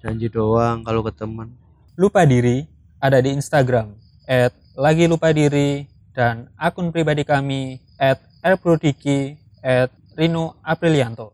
Janji 0.00 0.30
doang 0.30 0.86
kalau 0.86 1.02
ke 1.02 1.12
temen. 1.12 1.50
Lupa 1.98 2.22
diri 2.24 2.64
ada 3.02 3.18
di 3.18 3.34
Instagram 3.34 3.92
at 4.24 4.54
lagi 4.78 5.10
lupa 5.10 5.34
diri 5.34 5.90
dan 6.14 6.48
akun 6.56 6.94
pribadi 6.94 7.26
kami 7.26 7.82
at 7.98 8.22
rprodiki 8.40 9.36
at 9.60 9.90
Rino 10.10 10.58
Aprilianto. 10.66 11.30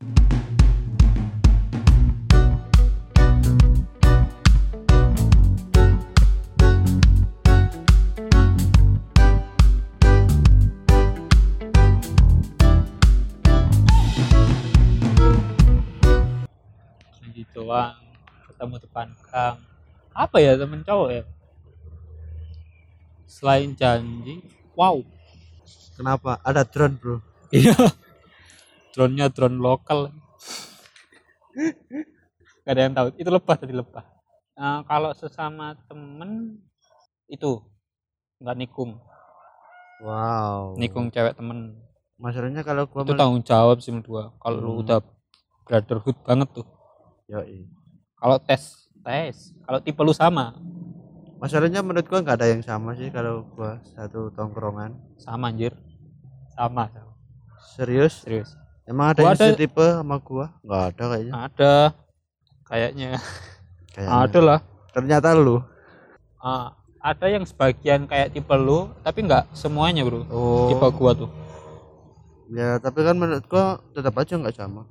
Janji 17.17 17.49
doang 17.57 17.97
ketemu 18.45 18.77
depan 18.85 19.09
gang 19.25 19.57
apa 20.13 20.37
ya 20.37 20.53
temen 20.61 20.85
cowok 20.85 21.09
ya? 21.17 21.25
Selain 23.25 23.73
janji 23.73 24.45
wow. 24.77 25.01
Kenapa? 25.97 26.37
Ada 26.45 26.69
drone 26.69 27.01
bro. 27.01 27.25
Iya 27.49 27.73
drone-nya 28.97 29.29
drone 29.29 29.61
lokal. 29.61 30.09
Gak 32.65 32.73
ada 32.73 32.81
yang 32.81 32.97
tahu. 32.97 33.07
Itu 33.21 33.29
lebah 33.29 33.57
tadi 33.61 33.77
lebah. 33.77 34.09
Nah, 34.57 34.81
kalau 34.89 35.13
sesama 35.13 35.77
temen 35.85 36.57
itu. 37.29 37.61
Nggak 38.41 38.57
nikung. 38.57 38.97
Wow. 40.01 40.81
Nikung 40.81 41.13
cewek 41.13 41.37
temen. 41.37 41.77
Masalahnya 42.17 42.65
kalau 42.65 42.89
gua 42.89 43.05
itu 43.05 43.13
tanggung 43.13 43.45
jawab 43.45 43.85
sih 43.85 43.93
gua. 44.01 44.33
Kalau 44.41 44.57
lu 44.57 44.73
Hmm. 44.73 44.83
udah 44.89 44.99
brotherhood 45.69 46.17
banget 46.25 46.49
tuh. 46.57 46.67
Yoi. 47.29 47.69
kalau 48.17 48.41
tes 48.41 48.89
tes. 49.05 49.53
Kalau 49.69 49.77
tipe 49.85 50.01
lu 50.01 50.17
sama. 50.17 50.57
Masalahnya 51.37 51.85
menurut 51.85 52.09
gua 52.09 52.25
nggak 52.25 52.41
ada 52.41 52.49
yang 52.49 52.65
sama 52.65 52.97
sih 52.97 53.13
kalau 53.13 53.45
gua 53.53 53.77
satu 53.93 54.33
tongkrongan. 54.33 54.97
Sama 55.21 55.53
anjir. 55.53 55.77
Sama, 56.57 56.89
sama. 56.89 57.13
serius? 57.77 58.25
Serius 58.25 58.57
emang 58.87 59.07
ada 59.13 59.21
Gua 59.23 59.31
yang 59.35 59.39
ada- 59.39 59.49
setipe 59.53 59.87
sama 59.87 60.17
gua? 60.23 60.47
Nggak 60.63 60.83
ada 60.89 61.05
kayaknya. 61.11 61.33
Ada 61.35 61.75
kayaknya. 62.65 63.11
Kayaknya. 63.95 64.19
ada 64.25 64.41
lah. 64.41 64.59
Ternyata 64.95 65.29
lu. 65.37 65.57
Ah, 66.41 66.73
ada 67.03 67.27
yang 67.31 67.45
sebagian 67.47 68.07
kayak 68.07 68.35
tipe 68.35 68.55
lu 68.55 68.91
tapi 69.03 69.27
nggak 69.27 69.51
semuanya 69.53 70.03
bro. 70.03 70.25
Oh. 70.27 70.71
Tipe 70.71 70.87
gua 70.97 71.13
tuh. 71.15 71.31
Ya 72.51 72.79
tapi 72.79 73.03
kan 73.03 73.19
menurut 73.19 73.45
gua 73.47 73.83
tetap 73.93 74.15
aja 74.19 74.35
nggak 74.39 74.57
sama. 74.57 74.87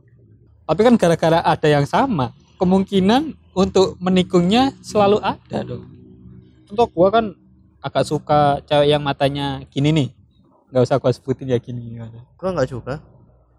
Tapi 0.66 0.82
kan 0.82 0.96
gara-gara 0.98 1.40
ada 1.46 1.68
yang 1.70 1.86
sama 1.86 2.34
kemungkinan 2.58 3.36
untuk 3.56 3.96
menikungnya 4.00 4.76
selalu 4.82 5.20
ada 5.24 5.58
dong. 5.64 5.86
Untuk 6.68 6.92
gua 6.92 7.14
kan 7.14 7.26
agak 7.80 8.04
suka 8.04 8.60
cewek 8.66 8.90
yang 8.90 9.04
matanya 9.06 9.64
gini 9.70 9.94
nih. 9.94 10.10
Nggak 10.74 10.84
usah 10.88 10.98
gua 11.00 11.12
sebutin 11.14 11.52
ya 11.52 11.60
gini 11.62 11.96
gimana. 11.96 12.26
gua 12.36 12.50
nggak 12.52 12.70
suka 12.72 13.00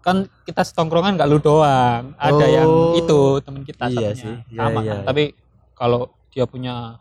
kan 0.07 0.17
kita 0.41 0.63
setongkrongan 0.63 1.19
nggak 1.19 1.27
lu 1.27 1.37
doang 1.37 2.15
ada 2.15 2.31
Oh. 2.37 2.47
yang 2.47 2.69
itu 2.95 3.19
temen 3.43 3.61
kita 3.61 3.85
Iya 3.87 4.09
satunya. 4.09 4.15
sih. 4.15 4.35
Iya, 4.47 4.59
sama 4.61 4.79
iya. 4.79 4.89
kan 4.89 4.99
tapi 5.03 5.23
kalau 5.73 6.01
dia 6.31 6.45
punya 6.47 6.95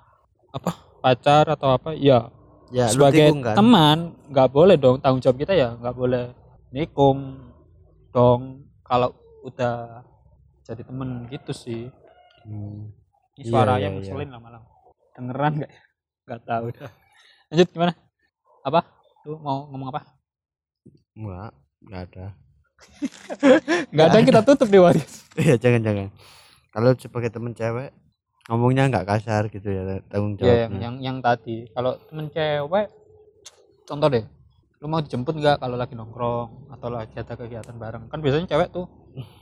apa 0.50 0.70
pacar 0.98 1.46
atau 1.46 1.70
apa 1.70 1.94
ya 1.94 2.26
ya 2.68 2.90
sebagai 2.90 3.30
tikung 3.30 3.40
kan 3.40 3.54
teman 3.54 3.98
nggak 4.26 4.48
boleh 4.48 4.74
dong 4.74 4.98
tanggung 4.98 5.22
jawab 5.22 5.38
kita 5.38 5.54
ya 5.54 5.72
nggak 5.72 5.94
boleh 5.94 6.34
nikung 6.68 7.46
dong 8.10 8.40
kalau 8.82 9.14
udah 9.40 10.02
jadi 10.62 10.82
temen 10.82 11.28
gitu 11.28 11.54
sih 11.54 11.86
Hmm. 12.42 12.94
ini 13.34 13.42
Iya, 13.42 13.50
suaranya 13.50 13.78
iya, 13.78 13.88
iya. 13.88 13.96
ngeselin 13.98 14.30
lama-lama 14.30 14.66
dengeran 15.12 15.52
nggak 15.56 15.66
ya? 15.68 15.82
nggak 16.24 16.40
tahu 16.42 16.66
dah 16.72 16.90
lanjut 17.46 17.68
gimana 17.70 17.92
apa 18.60 18.80
lu 19.22 19.38
mau 19.38 19.66
ngomong 19.66 19.88
apa 19.90 20.00
Enggak, 21.12 21.50
enggak 21.80 22.02
ada. 22.06 22.26
Nggak 23.92 24.06
ada 24.06 24.18
kita 24.22 24.40
tutup 24.44 24.68
di 24.68 24.78
waris 24.80 25.26
Iya, 25.36 25.60
jangan 25.60 25.84
jangan. 25.84 26.08
Kalau 26.72 26.90
sebagai 26.96 27.28
temen 27.28 27.52
cewek 27.52 27.92
ngomongnya 28.48 28.88
nggak 28.88 29.04
kasar 29.04 29.52
gitu 29.52 29.68
ya 29.68 30.00
tanggung 30.08 30.32
ya 30.40 30.64
yang, 30.64 30.72
jawabnya. 30.72 30.80
yang 30.80 30.96
yang 31.04 31.16
tadi. 31.20 31.68
Kalau 31.76 31.92
temen 32.08 32.26
cewek 32.32 32.86
contoh 33.84 34.08
deh 34.08 34.24
lu 34.80 34.86
mau 34.92 35.00
dijemput 35.00 35.32
nggak 35.40 35.56
kalau 35.60 35.76
lagi 35.80 35.96
nongkrong 35.96 36.72
atau 36.72 36.88
lagi 36.92 37.16
ada 37.16 37.32
kegiatan 37.36 37.76
bareng? 37.76 38.08
Kan 38.12 38.20
biasanya 38.24 38.48
cewek 38.48 38.68
tuh 38.72 38.86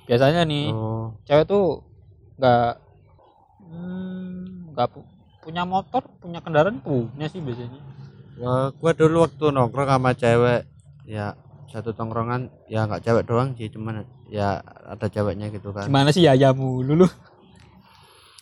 biasanya 0.07 0.43
nih 0.47 0.71
Oh, 0.75 1.15
cewek 1.27 1.47
tuh 1.47 1.83
nggak 2.39 2.71
hmm, 3.71 4.75
nggak 4.75 4.89
pu- 4.95 5.09
punya 5.43 5.63
motor 5.63 6.03
punya 6.19 6.39
kendaraan 6.43 6.79
punya 6.83 7.27
sih 7.31 7.39
biasanya. 7.43 7.79
Wah, 8.35 8.75
gua 8.75 8.91
dulu 8.99 9.23
waktu 9.27 9.45
nongkrong 9.55 9.91
sama 9.91 10.11
cewek 10.15 10.67
ya 11.07 11.39
satu 11.67 11.91
tongkrongan 11.93 12.49
ya 12.67 12.85
nggak 12.85 13.03
cewek 13.03 13.25
doang 13.25 13.53
sih 13.55 13.69
cuman 13.69 14.03
ya 14.27 14.59
ada 14.85 15.07
ceweknya 15.07 15.49
gitu 15.49 15.71
kan. 15.71 15.87
Gimana 15.87 16.11
sih 16.11 16.23
ya 16.23 16.33
ya 16.33 16.51
mulu 16.51 16.95
lu? 16.95 17.09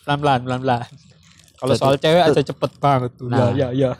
Pelan 0.03 0.19
pelan 0.19 0.39
pelan 0.43 0.59
pelan 0.61 0.81
kalau 1.55 1.73
soal 1.75 1.95
cewek 1.95 2.23
aja 2.23 2.41
cepet 2.43 2.71
banget 2.77 3.11
tuh. 3.15 3.31
Nah. 3.31 3.55
ya 3.55 3.71
ya 3.71 3.95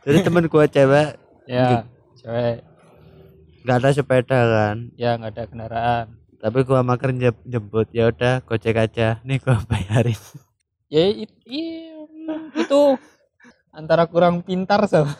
jadi 0.00 0.18
temen 0.24 0.46
gua 0.46 0.64
cewek 0.64 1.18
ya 1.44 1.66
ya 1.66 1.80
cewek. 2.16 2.56
Nggak 3.60 3.76
ada 3.76 3.88
sepeda 3.92 4.40
kan? 4.40 4.76
Ya 4.96 5.20
nggak 5.20 5.32
ada 5.36 5.44
kendaraan. 5.44 6.06
Tapi 6.40 6.58
gua 6.64 6.80
makan 6.80 7.20
jem- 7.20 7.44
jemput 7.44 7.92
ya 7.92 8.08
udah 8.08 8.40
gojek 8.40 8.76
aja. 8.78 9.20
Nih 9.20 9.36
gua 9.36 9.60
bayarin. 9.68 10.16
Ya 10.88 11.04
it- 11.06 11.44
i- 11.44 11.92
itu 12.56 12.80
antara 13.70 14.08
kurang 14.08 14.40
pintar 14.40 14.82
sama 14.88 15.12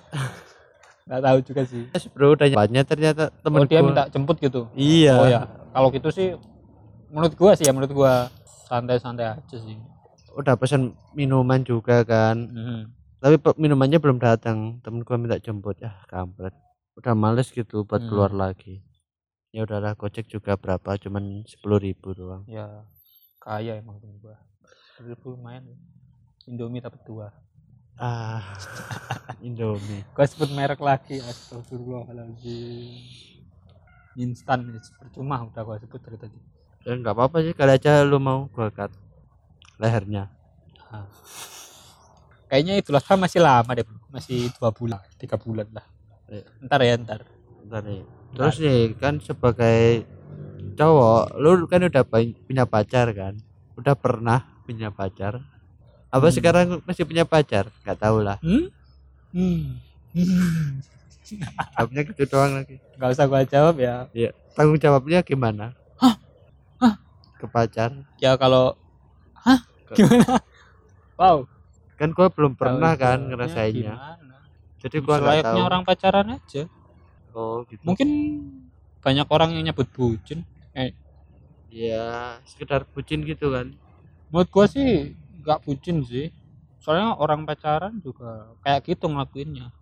nggak 1.11 1.23
tahu 1.27 1.39
juga 1.43 1.63
sih. 1.67 1.91
Yes, 1.91 2.07
bro 2.07 2.39
udah 2.39 2.47
banyak 2.47 2.85
ternyata 2.87 3.35
temen 3.35 3.59
oh 3.59 3.67
dia 3.67 3.83
gua. 3.83 3.87
minta 3.91 4.03
jemput 4.07 4.39
gitu? 4.39 4.71
Iya. 4.79 5.15
Oh 5.19 5.27
ya 5.27 5.41
kalau 5.75 5.91
gitu 5.91 6.07
sih 6.09 6.39
menurut 7.11 7.35
gua 7.35 7.59
sih 7.59 7.67
ya 7.67 7.75
menurut 7.75 7.91
gua 7.91 8.31
santai-santai 8.71 9.35
aja 9.35 9.57
sih. 9.59 9.75
Udah 10.39 10.55
pesan 10.55 10.95
minuman 11.13 11.61
juga 11.61 12.07
kan. 12.07 12.39
Mhm. 12.47 12.83
tapi 13.21 13.37
minumannya 13.59 13.99
belum 13.99 14.17
datang. 14.17 14.79
Temen 14.81 15.03
gua 15.03 15.19
minta 15.19 15.37
jemput. 15.37 15.77
Ya 15.77 15.99
kampret. 16.07 16.55
Udah 16.95 17.13
males 17.13 17.51
gitu 17.51 17.83
buat 17.83 18.01
Hmm. 18.01 18.09
keluar 18.09 18.31
lagi. 18.31 18.81
Ya 19.51 19.67
udahlah 19.67 19.99
gojek 19.99 20.31
juga 20.31 20.55
berapa? 20.55 20.95
Cuman 20.95 21.43
sepuluh 21.43 21.83
ribu 21.83 22.15
doang. 22.15 22.47
Ya 22.47 22.87
kaya 23.37 23.77
emang 23.77 23.99
temen 23.99 24.23
gua. 24.23 24.39
Ribu 25.03 25.35
lumayan. 25.35 25.67
Indomie 26.47 26.79
dapat 26.81 27.03
dua 27.03 27.35
ah 28.01 28.43
Indomie. 29.47 30.09
Gua 30.17 30.25
sebut 30.25 30.49
merek 30.57 30.81
lagi? 30.81 31.21
Astagfirullahaladzim. 31.21 32.97
Instan 34.17 34.67
percuma 34.97 35.45
udah 35.45 35.63
gua 35.63 35.77
sebut 35.77 36.01
dari 36.01 36.17
tadi. 36.17 36.39
Ya 36.89 36.97
nggak 36.97 37.13
apa-apa 37.13 37.45
sih 37.45 37.53
kali 37.53 37.77
aja 37.77 38.01
lu 38.09 38.17
mau 38.17 38.49
gua 38.51 38.73
cut 38.73 38.91
lehernya 39.81 40.41
kayaknya 42.51 42.83
itulah 42.83 42.99
kan 42.99 43.17
masih 43.17 43.39
lama 43.39 43.71
deh 43.71 43.87
bro. 43.87 43.99
masih 44.11 44.51
dua 44.59 44.75
bulan 44.75 44.99
tiga 45.23 45.39
bulan 45.39 45.71
lah. 45.71 45.87
Iya. 46.27 46.45
ntar 46.67 46.81
ya 46.83 46.95
ntar. 46.99 47.21
Bentar 47.63 47.83
nih. 47.87 48.03
terus 48.35 48.57
nih 48.59 48.95
kan 48.99 49.23
sebagai 49.23 50.07
cowok 50.75 51.39
lu 51.39 51.67
kan 51.71 51.87
udah 51.87 52.03
punya 52.47 52.65
pacar 52.67 53.07
kan? 53.15 53.39
Udah 53.79 53.95
pernah 53.95 54.43
punya 54.67 54.91
pacar 54.91 55.39
apa 56.11 56.27
Hmm. 56.27 56.35
sekarang 56.35 56.67
masih 56.83 57.07
punya 57.07 57.23
pacar? 57.23 57.71
Nggak 57.83 57.99
tahu 57.99 58.19
lah 58.21 58.37
hmm? 58.43 58.67
Hmm. 59.31 59.79
Jawabnya 61.79 62.03
gitu 62.03 62.23
doang 62.27 62.53
lagi. 62.59 62.83
Nggak 62.99 63.11
usah 63.15 63.25
gua 63.25 63.47
jawab 63.47 63.79
ya. 63.79 64.11
Ya 64.11 64.31
tanggung 64.53 64.77
jawabnya 64.77 65.23
gimana? 65.23 65.71
Hah? 65.97 66.19
Hah? 66.77 66.95
ke 67.39 67.47
pacar. 67.47 67.95
Ya 68.19 68.35
kalau 68.35 68.75
hah? 69.39 69.63
Gimana? 69.91 70.43
Wow. 71.15 71.47
Kan 71.95 72.11
gua 72.11 72.27
belum 72.29 72.53
pernah 72.55 72.93
Tahu 72.93 73.03
kan 73.03 73.19
ngerasainnya. 73.27 73.95
gimana? 73.95 74.19
jadi 74.81 74.97
gua 74.99 75.17
nggak 75.21 75.45
tahu. 75.45 75.59
orang 75.61 75.83
pacaran 75.85 76.27
aja. 76.35 76.63
Oh 77.31 77.63
gitu. 77.69 77.85
Mungkin 77.85 78.09
banyak 78.99 79.29
orang 79.31 79.55
yang 79.55 79.71
nyebut 79.71 79.87
bucin. 79.95 80.43
Ya 81.71 82.35
sekedar 82.43 82.83
bucin 82.91 83.23
gitu 83.23 83.55
kan. 83.55 83.71
Menurut 84.35 84.51
gua 84.51 84.67
sih 84.67 85.15
nggak 85.51 85.67
bucin 85.67 86.07
sih. 86.07 86.31
Soalnya 86.79 87.19
orang 87.19 87.43
pacaran 87.43 87.99
juga 87.99 88.55
kayak 88.63 88.87
gitu 88.87 89.11
ngelakuinnya. 89.11 89.75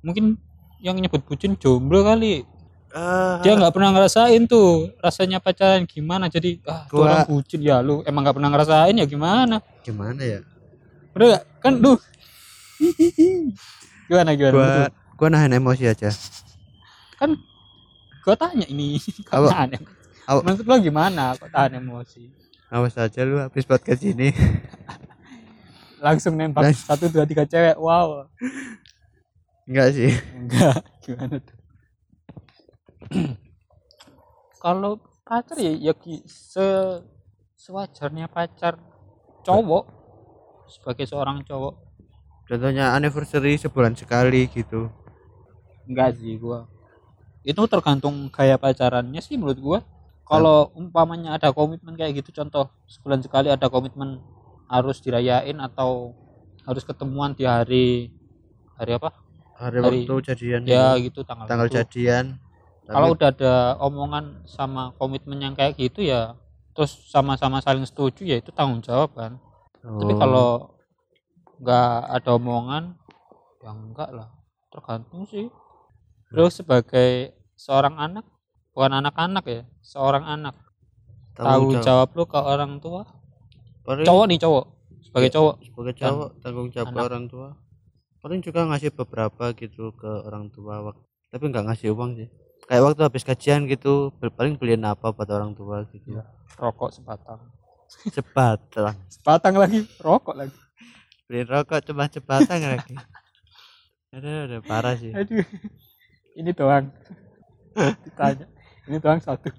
Mungkin 0.00 0.38
yang 0.78 0.94
nyebut 0.94 1.26
bucin 1.26 1.58
jomblo 1.58 2.06
kali. 2.06 2.46
Ah. 2.94 3.42
Dia 3.42 3.52
nggak 3.52 3.74
pernah 3.74 3.90
ngerasain 3.92 4.46
tuh 4.46 4.94
rasanya 5.02 5.42
pacaran 5.42 5.84
gimana. 5.84 6.30
Jadi 6.30 6.62
ah 6.64 6.86
Gua- 6.88 7.04
orang 7.04 7.26
bucin. 7.26 7.60
Ya 7.60 7.82
lu 7.82 8.00
emang 8.06 8.22
nggak 8.22 8.38
pernah 8.38 8.50
ngerasain 8.54 8.94
ya 8.94 9.04
gimana? 9.04 9.58
Gimana 9.82 10.22
ya? 10.22 10.40
Udah 11.12 11.42
kan 11.58 11.74
duh. 11.76 11.98
Gimana 14.08 14.32
gimana? 14.38 14.54
Gua 14.54 14.64
Betul. 14.64 14.88
gua 15.18 15.28
nahan 15.34 15.52
emosi 15.52 15.84
aja. 15.84 16.08
Kan 17.18 17.36
gua 18.22 18.34
tanya 18.38 18.64
ini. 18.70 18.96
Em- 19.34 19.82
apa- 20.28 20.42
menurut 20.44 20.64
lo 20.64 20.76
gimana? 20.80 21.36
Kok 21.36 21.50
tahan 21.50 21.76
emosi? 21.76 22.24
Awas 22.68 23.00
aja 23.00 23.24
lu 23.24 23.40
habis 23.40 23.64
podcast 23.64 24.04
ini 24.04 24.28
langsung 25.98 26.34
nembak 26.38 26.72
satu 26.74 27.10
dua 27.10 27.24
tiga 27.28 27.44
cewek. 27.44 27.76
Wow. 27.78 28.26
Enggak 29.68 29.88
sih. 29.94 30.12
Enggak. 30.32 30.80
Gimana 31.04 31.36
tuh? 31.42 31.58
Kalau 34.62 34.98
pacar 35.22 35.56
ya 35.60 35.70
ya 35.76 35.94
ki- 35.94 36.24
se 36.26 36.64
sewajarnya 37.58 38.26
pacar 38.30 38.80
cowok 39.44 39.84
sebagai 40.66 41.06
seorang 41.06 41.44
cowok. 41.44 41.74
Contohnya 42.48 42.96
anniversary 42.96 43.60
sebulan 43.60 43.92
sekali 43.92 44.48
gitu. 44.48 44.88
Enggak 45.88 46.16
sih 46.16 46.36
gua. 46.40 46.64
Itu 47.44 47.64
tergantung 47.68 48.28
gaya 48.32 48.56
pacarannya 48.56 49.20
sih 49.20 49.36
menurut 49.36 49.58
gua. 49.60 49.78
Kalau 50.28 50.68
umpamanya 50.76 51.40
ada 51.40 51.52
komitmen 51.56 51.96
kayak 51.96 52.20
gitu 52.20 52.44
contoh 52.44 52.68
sebulan 52.84 53.24
sekali 53.24 53.48
ada 53.48 53.68
komitmen 53.72 54.20
harus 54.68 55.00
dirayain 55.00 55.56
atau 55.58 56.12
harus 56.62 56.84
ketemuan 56.84 57.32
di 57.32 57.48
hari 57.48 58.12
hari 58.76 58.92
apa? 58.94 59.10
Hari, 59.58 59.82
Hari- 59.82 60.04
waktu 60.06 60.14
jadian 60.22 60.62
ya 60.68 60.94
gitu. 61.00 61.18
gitu 61.20 61.20
tanggal 61.26 61.48
tanggal 61.48 61.66
itu. 61.66 61.76
jadian. 61.82 62.38
Kalau 62.86 63.12
Tapi- 63.12 63.14
udah 63.18 63.28
ada 63.34 63.54
omongan 63.82 64.24
sama 64.46 64.92
komitmen 64.96 65.40
yang 65.42 65.52
kayak 65.52 65.76
gitu 65.76 66.00
ya 66.00 66.36
terus 66.72 66.94
sama-sama 67.10 67.58
saling 67.58 67.82
setuju 67.82 68.22
ya 68.22 68.38
itu 68.38 68.54
tanggung 68.54 68.78
jawab 68.80 69.10
kan. 69.12 69.40
Tapi 69.82 70.12
Oh, 70.14 70.18
kalau 70.20 70.48
nggak 71.58 71.90
ada 72.06 72.30
omongan 72.38 72.94
ya 73.58 73.70
enggak 73.74 74.10
lah. 74.14 74.28
Tergantung 74.70 75.26
sih. 75.26 75.50
Terus 76.30 76.60
sebagai 76.62 77.34
seorang 77.58 77.98
anak 77.98 78.22
bukan 78.76 78.94
anak-anak 78.94 79.44
ya 79.48 79.62
seorang 79.82 80.22
anak. 80.22 80.54
Tanggung 81.34 81.82
jawab 81.82 82.14
lu 82.14 82.24
ke 82.30 82.38
orang 82.38 82.78
tua 82.78 83.06
Paling 83.88 84.04
cowok 84.04 84.24
nih 84.28 84.38
cowok. 84.38 84.64
Sebagai 85.00 85.28
Ya. 85.28 85.34
cowok. 85.34 85.54
sebagai 85.64 85.94
cowok 85.96 86.28
tanggung 86.38 86.68
jawab 86.68 86.86
ke 86.86 86.92
anak. 86.92 87.08
orang 87.08 87.24
tua. 87.26 87.48
Paling 88.18 88.40
juga 88.42 88.60
ngasih 88.62 88.90
beberapa 88.92 89.44
gitu 89.54 89.96
ke 89.96 90.10
orang 90.22 90.52
tua 90.52 90.74
wak- 90.84 91.00
tapi 91.30 91.48
nggak 91.48 91.64
ngasih 91.66 91.96
uang 91.96 92.10
sih. 92.14 92.28
Kayak 92.68 92.82
waktu 92.84 93.00
habis 93.00 93.24
kajian 93.24 93.64
gitu 93.64 94.12
paling 94.12 94.60
beliin 94.60 94.84
apa 94.84 95.08
buat 95.08 95.24
orang 95.26 95.56
tua 95.56 95.88
gitu. 95.88 96.12
Iya. 96.12 96.28
rokok 96.54 96.90
sebatang. 96.90 97.40
Sebatang. 98.12 98.96
Sebatang 99.08 99.54
lagi 99.56 99.80
rokok 99.98 100.36
lagi. 100.36 100.52
Beliin 101.24 101.48
rokok 101.48 101.80
cuma 101.82 102.04
sebatang 102.06 102.60
lagi. 102.60 102.92
Ada 104.08 104.32
ada 104.44 104.58
parah 104.60 104.96
sih. 104.96 105.12
Aduh 105.12 105.44
ini 106.34 106.52
doang. 106.52 106.88
Ditanya. 108.02 108.44
Ini 108.84 108.96
doang 108.98 109.20
satu. 109.20 109.52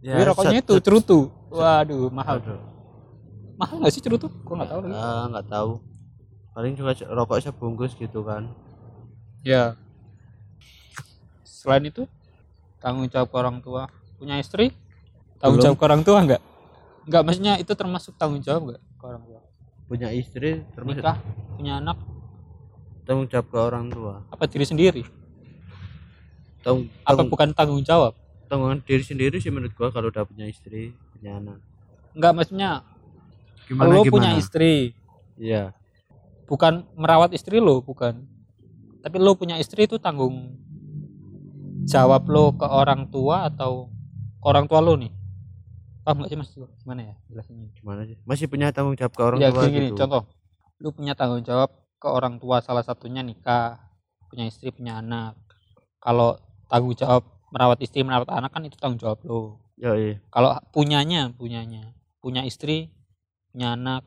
Ya, 0.00 0.14
Tapi 0.14 0.22
rokoknya 0.28 0.60
itu 0.60 0.74
cerutu. 0.80 1.32
Waduh 1.48 2.08
mahal 2.08 2.40
Aduh. 2.40 2.60
Mahal 3.54 3.76
nggak 3.80 3.92
sih 3.94 4.02
cerutu 4.02 4.26
gua 4.42 4.62
nggak 4.62 4.70
tahu 4.70 4.80
lagi. 4.86 4.92
Ah, 4.94 5.24
nggak 5.30 5.46
tahu. 5.48 5.72
Paling 6.54 6.72
se- 6.78 7.10
rokok 7.10 7.38
sebungkus 7.42 7.92
gitu 7.98 8.22
kan. 8.22 8.46
Ya. 9.42 9.74
Selain 11.42 11.84
itu 11.84 12.06
tanggung 12.78 13.08
jawab 13.08 13.28
ke 13.32 13.36
orang 13.40 13.58
tua. 13.64 13.88
Punya 14.20 14.38
istri 14.38 14.70
tanggung 15.42 15.60
Belum. 15.60 15.66
jawab 15.72 15.76
ke 15.76 15.84
orang 15.84 16.02
tua 16.06 16.18
enggak 16.24 16.42
enggak 17.04 17.22
maksudnya 17.26 17.54
itu 17.60 17.72
termasuk 17.76 18.16
tanggung 18.16 18.40
jawab 18.40 18.62
enggak 18.70 18.82
ke 18.96 19.04
orang 19.04 19.22
tua? 19.28 19.40
Punya 19.84 20.08
istri 20.14 20.64
termasuk 20.72 21.04
nikah 21.04 21.16
punya 21.58 21.72
anak. 21.82 21.98
Tanggung 23.04 23.28
jawab 23.28 23.46
ke 23.52 23.58
orang 23.60 23.86
tua. 23.92 24.14
Apa 24.32 24.44
diri 24.48 24.64
sendiri? 24.64 25.02
Tanggung 26.64 26.88
apa 27.04 27.22
bukan 27.28 27.48
tanggung 27.52 27.84
jawab? 27.84 28.16
tanggungan 28.44 28.84
diri 28.84 29.02
sendiri 29.02 29.40
sih 29.40 29.48
menurut 29.50 29.72
gua 29.74 29.88
kalau 29.90 30.12
udah 30.12 30.22
punya 30.22 30.46
istri 30.46 30.94
punya 31.16 31.40
anak. 31.40 31.58
Enggak 32.14 32.32
maksudnya 32.36 32.70
gimana 33.68 33.90
lo 33.90 34.02
gimana? 34.04 34.12
punya 34.12 34.30
istri. 34.36 34.94
Iya. 35.40 35.74
Bukan 36.44 36.84
merawat 36.96 37.32
istri 37.32 37.58
lo 37.58 37.80
bukan. 37.80 38.24
Tapi 39.04 39.16
lo 39.20 39.36
punya 39.36 39.60
istri 39.60 39.84
itu 39.84 40.00
tanggung 40.00 40.56
jawab 41.84 42.24
lo 42.28 42.56
ke 42.56 42.64
orang 42.64 43.08
tua 43.12 43.48
atau 43.52 43.92
ke 44.40 44.46
orang 44.48 44.64
tua 44.68 44.80
lo 44.80 44.96
nih? 44.96 45.12
Paham 46.04 46.20
nggak 46.20 46.30
sih 46.32 46.38
mas? 46.38 46.50
Gimana 46.84 47.00
ya 47.00 47.14
jelasinnya? 47.32 47.68
Gimana 47.76 48.04
sih? 48.04 48.16
Masih 48.28 48.46
punya 48.48 48.72
tanggung 48.72 48.96
jawab 48.96 49.12
ke 49.16 49.22
orang 49.24 49.38
ya 49.40 49.48
tua 49.52 49.64
gini, 49.68 49.72
gini 49.72 49.86
gitu 49.92 50.04
contoh. 50.04 50.22
Lu 50.80 50.92
punya 50.92 51.12
tanggung 51.16 51.44
jawab 51.44 51.72
ke 51.96 52.08
orang 52.08 52.36
tua 52.36 52.60
salah 52.60 52.84
satunya 52.84 53.24
nikah 53.24 53.80
punya 54.28 54.44
istri 54.48 54.68
punya 54.72 55.00
anak. 55.00 55.36
Kalau 56.00 56.36
tanggung 56.68 56.92
jawab 56.92 57.24
merawat 57.48 57.80
istri 57.80 58.04
merawat 58.04 58.28
anak 58.28 58.50
kan 58.52 58.66
itu 58.66 58.76
tanggung 58.76 59.00
jawab 59.00 59.22
lo 59.24 59.62
ya 59.78 59.94
iya 59.94 60.18
kalau 60.28 60.54
punyanya 60.74 61.32
punyanya. 61.32 61.96
Punya 62.20 62.40
istri 62.44 62.88
anak 63.62 64.02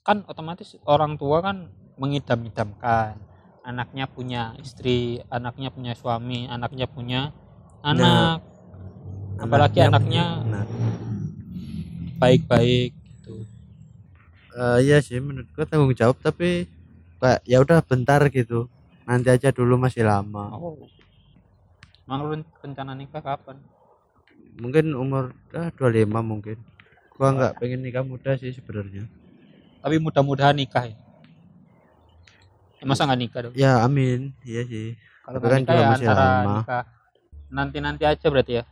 kan 0.00 0.24
otomatis 0.24 0.80
orang 0.88 1.20
tua 1.20 1.44
kan 1.44 1.68
mengidam-idamkan. 2.00 3.20
Anaknya 3.60 4.08
punya 4.08 4.56
istri 4.56 5.20
anaknya 5.28 5.68
punya 5.68 5.92
suami 5.92 6.48
anaknya 6.48 6.88
punya 6.88 7.36
anak. 7.84 8.40
Apalagi 9.36 9.84
anaknya 9.84 10.40
nah 10.48 10.64
baik-baik 12.16 12.96
gitu. 12.96 13.44
Eh, 14.56 14.78
iya 14.88 15.04
sih 15.04 15.20
menurut 15.20 15.48
gua 15.52 15.68
tanggung 15.68 15.92
jawab 15.92 16.16
tapi 16.24 16.64
kayak 17.20 17.40
ya 17.44 17.60
udah 17.60 17.84
bentar 17.84 18.24
gitu. 18.32 18.72
Nanti 19.04 19.28
aja 19.28 19.52
dulu 19.52 19.76
masih 19.76 20.08
lama. 20.08 20.56
Oh. 20.56 20.80
Emang 22.08 22.42
rencana 22.64 22.96
nikah 22.96 23.22
kapan? 23.22 23.60
Mungkin 24.58 24.96
umur 24.96 25.36
ah, 25.54 25.70
25 25.72 26.10
mungkin 26.24 26.58
gua 27.20 27.36
nggak 27.36 27.60
pengen 27.60 27.84
nikah 27.84 28.00
muda 28.00 28.32
sih 28.40 28.48
sebenarnya. 28.48 29.04
Tapi 29.84 30.00
mudah-mudahan 30.00 30.56
nikah 30.56 30.88
ya, 30.88 30.96
ya 32.80 32.84
masa 32.88 33.04
nggak 33.04 33.20
nikah 33.20 33.40
dong? 33.44 33.52
Ya 33.52 33.84
amin. 33.84 34.32
Iya 34.40 34.64
sih. 34.64 34.88
Kalau 35.28 35.36
kan 35.44 35.60
nikah 35.60 35.76
ya 35.76 35.84
masih 35.92 36.06
antara 36.08 36.24
lama. 36.24 36.52
nikah. 36.64 36.84
Nanti-nanti 37.52 38.08
aja 38.08 38.26
berarti 38.32 38.52
ya. 38.56 38.64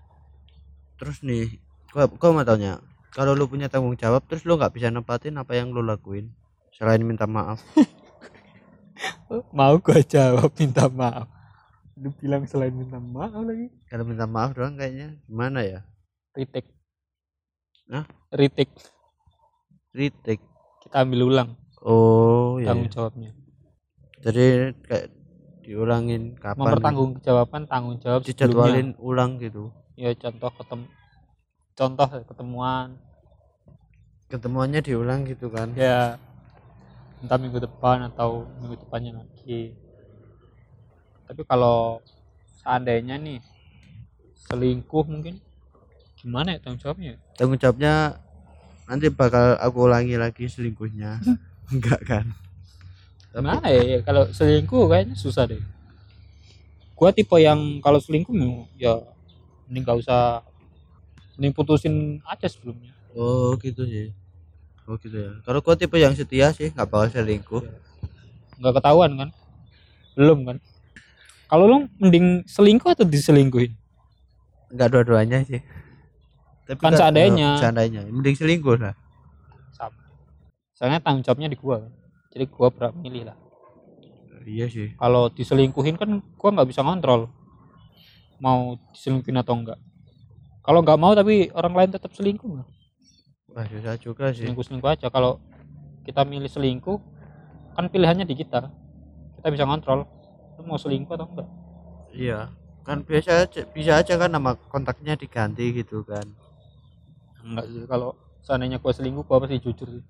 Terus 0.96 1.20
nih 1.20 1.60
gua 1.92 2.08
gua 2.08 2.40
mau 2.40 2.44
tanya. 2.48 2.80
Kalau 3.12 3.36
lu 3.36 3.44
punya 3.52 3.68
tanggung 3.68 4.00
jawab 4.00 4.24
terus 4.24 4.48
lu 4.48 4.56
nggak 4.56 4.72
bisa 4.72 4.88
nempatin 4.88 5.36
apa 5.36 5.52
yang 5.52 5.68
lu 5.68 5.84
lakuin? 5.84 6.32
Selain 6.72 7.04
minta 7.04 7.28
maaf. 7.28 7.60
Mau 9.58 9.76
gua 9.76 10.00
jawab 10.00 10.56
minta 10.56 10.88
maaf? 10.88 11.28
Lu 12.00 12.16
bilang 12.16 12.48
selain 12.48 12.72
minta 12.72 12.96
maaf 12.96 13.44
lagi. 13.44 13.68
Kalau 13.92 14.08
minta 14.08 14.24
maaf 14.24 14.56
doang 14.56 14.78
kayaknya. 14.78 15.20
Gimana 15.28 15.66
ya? 15.66 15.80
Retake 16.32 16.77
Hah? 17.88 18.04
retake. 18.32 18.72
Retake. 19.96 20.44
Kita 20.84 21.04
ambil 21.04 21.24
ulang. 21.24 21.50
Oh 21.80 22.60
ya 22.60 22.72
tanggung 22.72 22.92
jawabnya. 22.92 23.30
Jadi 24.20 24.76
kayak 24.84 25.08
diulangin 25.64 26.36
kapan 26.36 26.58
mempertanggung 26.58 27.12
jawaban 27.24 27.64
tanggung 27.64 27.96
jawab 28.02 28.20
sebelumnya. 28.24 28.36
Dijadwalin 28.36 28.88
ulang 29.00 29.40
gitu? 29.40 29.72
Ya 29.96 30.12
contoh 30.12 30.50
ketemu 30.52 30.86
contoh 31.78 32.08
ketemuan. 32.28 32.88
Ketemuannya 34.28 34.80
diulang 34.84 35.24
gitu 35.24 35.48
kan? 35.48 35.72
Ya. 35.72 36.20
Entah 37.24 37.40
minggu 37.40 37.58
depan 37.58 38.04
atau 38.04 38.44
minggu 38.60 38.84
depannya 38.84 39.24
lagi. 39.24 39.72
Tapi 41.24 41.42
kalau 41.48 42.04
seandainya 42.60 43.16
nih 43.16 43.40
selingkuh 44.48 45.04
mungkin 45.08 45.40
gimana 46.18 46.54
ya 46.54 46.58
tanggung 46.58 46.82
jawabnya 46.82 47.14
tanggung 47.38 47.58
jawabnya 47.58 48.18
nanti 48.90 49.06
bakal 49.12 49.54
aku 49.62 49.78
ulangi 49.86 50.18
lagi 50.18 50.50
selingkuhnya 50.50 51.22
enggak 51.72 52.00
kan 52.04 52.26
Gimana 53.28 53.68
ya, 53.70 53.82
ya 53.84 53.98
kalau 54.02 54.24
selingkuh 54.32 54.88
kayaknya 54.88 55.14
susah 55.14 55.44
deh. 55.46 55.60
Gua 56.96 57.12
tipe 57.14 57.36
yang 57.38 57.78
kalau 57.84 58.00
selingkuh 58.00 58.34
ya 58.74 58.98
mending 59.68 59.84
gak 59.84 60.00
usah 60.00 60.42
mending 61.36 61.54
putusin 61.54 62.18
aja 62.26 62.48
sebelumnya. 62.48 62.90
oh 63.14 63.54
gitu 63.60 63.84
sih 63.88 64.10
oh 64.88 64.96
gitu 65.00 65.16
ya 65.16 65.32
kalau 65.44 65.60
gua 65.60 65.76
tipe 65.76 65.96
yang 66.00 66.16
setia 66.16 66.50
sih 66.56 66.72
nggak 66.72 66.88
bakal 66.88 67.08
selingkuh 67.12 67.62
nggak 68.58 68.74
ketahuan 68.80 69.12
kan? 69.14 69.28
Belum 70.18 70.38
kan? 70.48 70.56
Kalau 71.46 71.64
lu 71.68 71.76
mending 72.00 72.42
selingkuh 72.48 72.90
atau 72.96 73.06
diselingkuhin? 73.06 73.76
nggak 74.68 74.88
dua-duanya 74.92 75.40
sih 75.48 75.64
tapi 76.68 76.78
Kan 76.78 76.92
nggak- 76.92 77.00
seandainya. 77.00 77.48
eh, 77.50 77.58
seandainya 77.58 78.00
mending 78.06 78.36
selingkuh 78.36 78.76
lah 78.76 78.92
Sama. 79.72 79.96
Soalnya 80.72 81.00
tanggung 81.00 81.24
jawabnya 81.24 81.48
di 81.48 81.56
gua. 81.56 81.80
kan. 81.80 81.92
Jadi 82.28 82.44
gua 82.46 82.68
berhak 82.68 82.94
milih 82.94 83.24
lah. 83.24 83.36
iya 84.44 84.64
sih 84.66 84.92
Kalau 84.94 85.28
diselingkuhin 85.28 85.96
kan 85.96 86.08
gua 86.34 86.50
nggak 86.52 86.68
bisa 86.68 86.80
ngontrol 86.80 87.26
mau 88.38 88.60
diselingkuhin 88.92 89.36
atau 89.36 89.54
enggak. 89.54 89.78
Kalau 90.60 90.80
nggak 90.80 90.96
mau 90.96 91.12
tapi 91.12 91.48
orang 91.50 91.74
lain 91.74 91.90
tetap 91.90 92.12
selingkuh 92.12 92.46
nggak? 92.46 92.68
wah 93.48 93.64
susah 93.64 93.96
juga 93.96 94.28
sih 94.30 94.44
selingkuh 94.44 94.60
selingkuh 94.62 94.90
aja 94.90 95.08
kalau 95.08 95.40
kita 96.04 96.20
milih 96.22 96.46
selingkuh 96.46 97.00
kan 97.72 97.88
pilihannya 97.88 98.22
di 98.22 98.36
kita 98.36 98.68
kita 99.34 99.48
bisa 99.48 99.64
ngontrol 99.64 100.04
lu 100.54 100.62
mau 100.62 100.76
selingkuh 100.76 101.16
atau 101.16 101.26
enggak 101.26 101.48
iya 102.12 102.52
kan 102.84 103.00
biasa 103.00 103.48
aja 103.48 103.64
bisa 103.66 103.92
aja 103.96 104.14
kan 104.14 104.28
nama 104.28 104.52
kontaknya 104.68 105.16
diganti 105.16 105.72
gitu 105.72 106.04
kan 106.04 106.28
enggak 107.48 107.66
sih 107.72 107.82
kalau 107.88 108.12
seandainya 108.44 108.78
gua 108.78 108.92
selingkuh 108.92 109.24
gua 109.24 109.40
pasti 109.42 109.58
jujur 109.58 109.88
sih. 109.88 110.04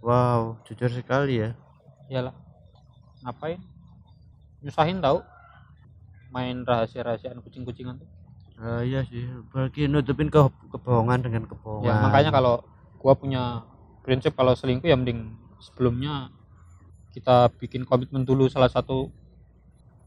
Wow 0.00 0.62
jujur 0.64 0.90
sekali 0.90 1.42
ya. 1.42 1.50
Iyalah. 2.08 2.34
Ngapain? 3.26 3.60
Nyusahin 4.62 5.02
tahu 5.02 5.20
main 6.30 6.62
rahasia 6.62 7.02
rahasiaan 7.02 7.42
kucing 7.42 7.66
kucingan 7.66 7.98
tuh. 7.98 8.08
Ah, 8.60 8.84
iya 8.84 9.02
sih. 9.04 9.26
Bagi 9.50 9.90
nutupin 9.90 10.30
ke 10.30 10.40
kebohongan 10.70 11.26
dengan 11.26 11.44
kebohongan. 11.50 11.88
Ya 11.88 11.94
makanya 12.00 12.30
kalau 12.30 12.62
gua 13.00 13.16
punya 13.16 13.64
prinsip 14.04 14.32
kalau 14.36 14.56
selingkuh 14.56 14.88
ya 14.88 14.96
mending 14.96 15.36
sebelumnya 15.60 16.32
kita 17.12 17.50
bikin 17.58 17.84
komitmen 17.84 18.22
dulu 18.24 18.46
salah 18.46 18.70
satu 18.70 19.10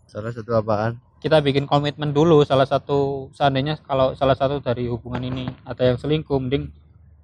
salah 0.08 0.32
satu 0.32 0.56
apaan 0.56 0.98
kita 1.24 1.40
bikin 1.40 1.64
komitmen 1.64 2.12
dulu. 2.12 2.44
Salah 2.44 2.68
satu 2.68 3.32
seandainya 3.32 3.80
kalau 3.80 4.12
salah 4.12 4.36
satu 4.36 4.60
dari 4.60 4.92
hubungan 4.92 5.24
ini 5.24 5.48
ada 5.64 5.88
yang 5.88 5.96
selingkuh 5.96 6.36
mending 6.36 6.68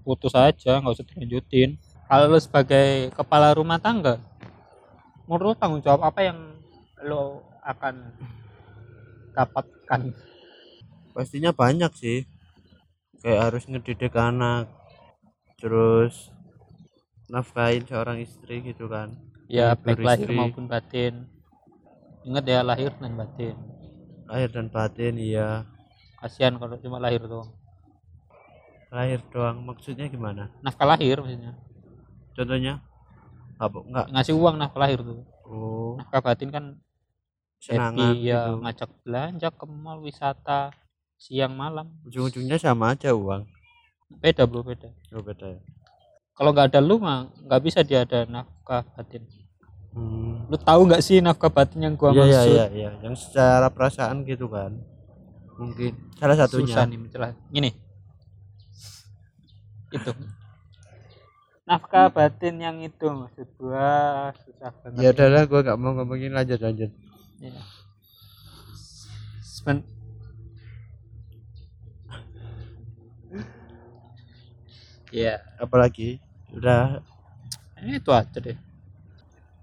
putus 0.08 0.32
aja 0.40 0.80
nggak 0.80 0.96
usah 0.96 1.06
dilanjutin. 1.12 1.76
Kalau 2.08 2.32
lo 2.32 2.40
sebagai 2.40 3.12
kepala 3.12 3.52
rumah 3.52 3.78
tangga 3.78 4.18
menurut 5.28 5.54
lo 5.54 5.56
tanggung 5.60 5.84
jawab 5.84 6.08
apa 6.08 6.32
yang 6.32 6.40
lo 7.04 7.44
akan 7.60 8.16
dapatkan? 9.36 10.16
Pastinya 11.12 11.52
banyak 11.52 11.92
sih. 12.00 12.24
Kayak 13.20 13.52
harus 13.52 13.68
ngedidik 13.68 14.16
anak 14.16 14.72
terus 15.60 16.32
nafkahin 17.28 17.84
seorang 17.84 18.24
istri 18.24 18.64
gitu 18.64 18.88
kan. 18.88 19.12
Ya 19.52 19.76
baik 19.76 20.00
lahir 20.00 20.32
maupun 20.32 20.72
batin. 20.72 21.28
Ingat 22.24 22.48
ya 22.48 22.64
lahir 22.64 22.96
dan 22.96 23.20
batin 23.20 23.60
lahir 24.30 24.50
dan 24.54 24.70
batin 24.70 25.18
iya. 25.18 25.65
Kasihan 26.22 26.54
kalau 26.62 26.78
cuma 26.78 27.02
lahir 27.02 27.26
doang. 27.26 27.50
Lahir 28.94 29.26
doang 29.34 29.65
maksudnya 29.65 30.06
gimana? 30.06 30.54
Nafkah 30.62 30.86
lahir 30.86 31.18
maksudnya. 31.18 31.58
Contohnya? 32.38 32.86
Apa 33.58 33.82
enggak? 33.82 34.06
Ngasih 34.13 34.36
uang 34.38 34.56
nafkah 34.62 34.82
lahir 34.86 35.02
tuh. 35.02 35.26
Oh. 35.50 35.98
Nafkah 35.98 36.22
batin 36.22 36.54
kan 36.54 36.78
senangan 37.60 38.15
happy 38.15 38.32
ya 38.32 38.39
gitu. 38.48 38.56
ngajak 38.63 38.89
belanja 39.04 39.48
ke 39.52 39.65
mall 39.65 40.00
wisata 40.06 40.62
siang 41.18 41.58
malam. 41.58 41.89
Ujung-ujungnya 42.06 42.62
sama 42.62 42.94
aja 42.94 43.12
uang. 43.18 43.50
Beda 44.22 44.46
bro 44.46 44.62
beda. 44.62 44.94
Oh 45.12 45.26
beda 45.26 45.58
ya. 45.58 45.62
Kalau 46.38 46.56
nggak 46.56 46.72
ada 46.72 46.80
lu 46.80 47.02
mah 47.02 47.34
nggak 47.50 47.62
bisa 47.65 47.82
dia 47.82 48.06
ada 48.06 48.24
nafkah 48.30 48.86
batin 48.94 49.26
hmm. 49.93 50.49
lu 50.49 50.58
tahu 50.58 50.82
nggak 50.89 51.04
sih 51.04 51.21
nafkah 51.21 51.52
batin 51.52 51.86
yang 51.86 51.95
gua 51.97 52.13
iya 52.13 52.23
maksud? 52.25 52.54
iya 52.54 52.65
iya. 52.73 52.91
Yang 53.06 53.15
secara 53.28 53.67
perasaan 53.69 54.25
gitu 54.25 54.49
kan. 54.49 54.78
Mungkin 55.60 55.91
salah 56.15 56.38
satunya. 56.39 56.73
Susah 56.73 56.86
nih 56.88 56.99
mencelah. 56.99 57.32
Gini 57.52 57.69
itu. 59.89 60.12
Nafkah 61.69 62.10
batin 62.10 62.56
yang 62.62 62.78
itu 62.82 63.06
maksud 63.06 63.45
gua 63.58 64.30
susah 64.41 64.73
banget. 64.82 65.02
Ya 65.02 65.10
udahlah 65.13 65.43
gua 65.45 65.60
nggak 65.62 65.80
mau 65.82 65.91
ngomongin. 65.97 66.34
Lanjut 66.34 66.60
lanjut. 66.62 66.89
Ya. 67.41 67.62
Seben- 69.41 69.86
ya 75.13 75.41
apalagi? 75.62 76.17
Udah. 76.54 77.06
Ini 77.80 78.02
itu 78.02 78.12
aja 78.12 78.38
deh 78.43 78.69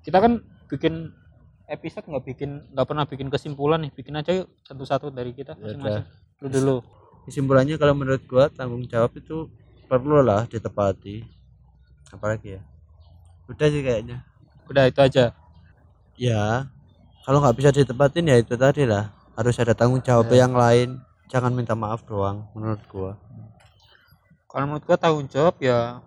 kita 0.07 0.23
kan 0.23 0.39
bikin 0.71 1.11
episode 1.67 2.07
nggak 2.07 2.25
bikin 2.25 2.51
nggak 2.71 2.87
pernah 2.87 3.05
bikin 3.11 3.27
kesimpulan 3.27 3.83
nih 3.83 3.91
bikin 3.91 4.15
aja 4.15 4.31
yuk 4.31 4.49
satu-satu 4.63 5.11
dari 5.11 5.35
kita 5.35 5.59
Ya 5.59 5.75
masing-masing. 5.75 6.07
Lu 6.39 6.47
dulu. 6.47 6.77
Kesimpulannya 7.27 7.75
kalau 7.75 7.95
menurut 7.99 8.23
gua 8.31 8.47
tanggung 8.47 8.87
jawab 8.87 9.11
itu 9.19 9.51
perlu 9.91 10.23
lah 10.23 10.47
ditepati. 10.47 11.27
Apalagi 12.15 12.55
ya? 12.55 12.63
Udah 13.51 13.67
sih 13.67 13.83
kayaknya. 13.83 14.23
Udah 14.71 14.87
itu 14.87 15.01
aja. 15.03 15.35
Ya 16.15 16.71
kalau 17.27 17.43
nggak 17.43 17.59
bisa 17.59 17.75
ditepatin 17.75 18.31
ya 18.31 18.39
itu 18.39 18.55
tadi 18.55 18.87
lah. 18.87 19.11
Harus 19.35 19.59
ada 19.59 19.75
tanggung 19.75 20.01
jawab 20.01 20.31
Ya. 20.31 20.47
yang 20.47 20.55
lain. 20.55 21.03
Jangan 21.27 21.51
minta 21.51 21.75
maaf 21.75 22.07
doang 22.07 22.47
menurut 22.55 22.79
gua. 22.87 23.19
Kalau 24.47 24.71
menurut 24.71 24.87
gua 24.87 24.95
tanggung 24.95 25.27
jawab 25.27 25.59
ya 25.59 25.99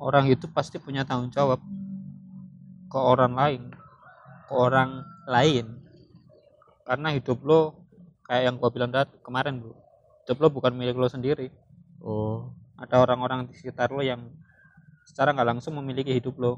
orang 0.00 0.32
itu 0.32 0.48
pasti 0.48 0.80
punya 0.80 1.04
tanggung 1.04 1.28
jawab 1.28 1.60
ke 2.92 2.98
orang 3.00 3.32
lain 3.32 3.62
ke 4.52 4.52
orang 4.52 5.00
lain. 5.24 5.80
Karena 6.84 7.08
hidup 7.16 7.40
lo 7.40 7.88
kayak 8.28 8.52
yang 8.52 8.54
gua 8.60 8.68
bilang 8.68 8.92
tadi 8.92 9.16
kemarin 9.24 9.64
bro 9.64 9.72
hidup 10.22 10.36
lo 10.38 10.48
bukan 10.52 10.76
milik 10.76 11.00
lo 11.00 11.08
sendiri. 11.08 11.48
Oh. 12.04 12.52
Ada 12.76 13.00
orang-orang 13.00 13.48
di 13.48 13.56
sekitar 13.56 13.88
lo 13.94 14.04
yang 14.04 14.28
secara 15.08 15.32
nggak 15.32 15.56
langsung 15.56 15.80
memiliki 15.80 16.12
hidup 16.12 16.36
lo. 16.36 16.52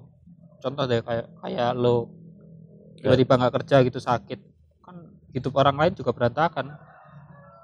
Contoh 0.59 0.91
deh 0.91 1.07
kayak 1.07 1.31
kayak 1.39 1.71
lo 1.79 2.11
tiba-tiba 2.99 3.39
nggak 3.39 3.55
kerja 3.63 3.77
gitu 3.87 4.03
sakit. 4.03 4.41
Kan 4.83 5.15
hidup 5.31 5.55
orang 5.55 5.79
lain 5.79 5.95
juga 5.95 6.11
berantakan. 6.11 6.75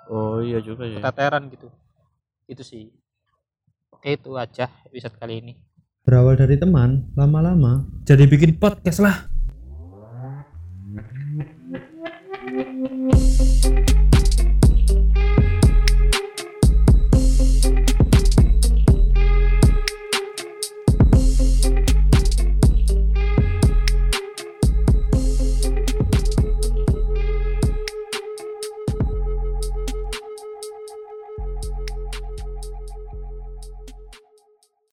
Oh 0.07 0.39
iya 0.39 0.63
juga 0.63 0.87
ya. 0.87 1.03
Keteteran 1.03 1.51
gitu. 1.51 1.69
Itu 2.47 2.63
sih. 2.63 2.93
Oke 3.91 4.15
itu 4.15 4.33
aja 4.39 4.71
episode 4.87 5.17
kali 5.19 5.43
ini 5.43 5.53
Berawal 6.01 6.33
dari 6.41 6.57
teman, 6.57 7.13
lama-lama 7.13 7.85
jadi 8.09 8.25
bikin 8.25 8.57
podcast 8.57 9.05
lah. 9.05 9.29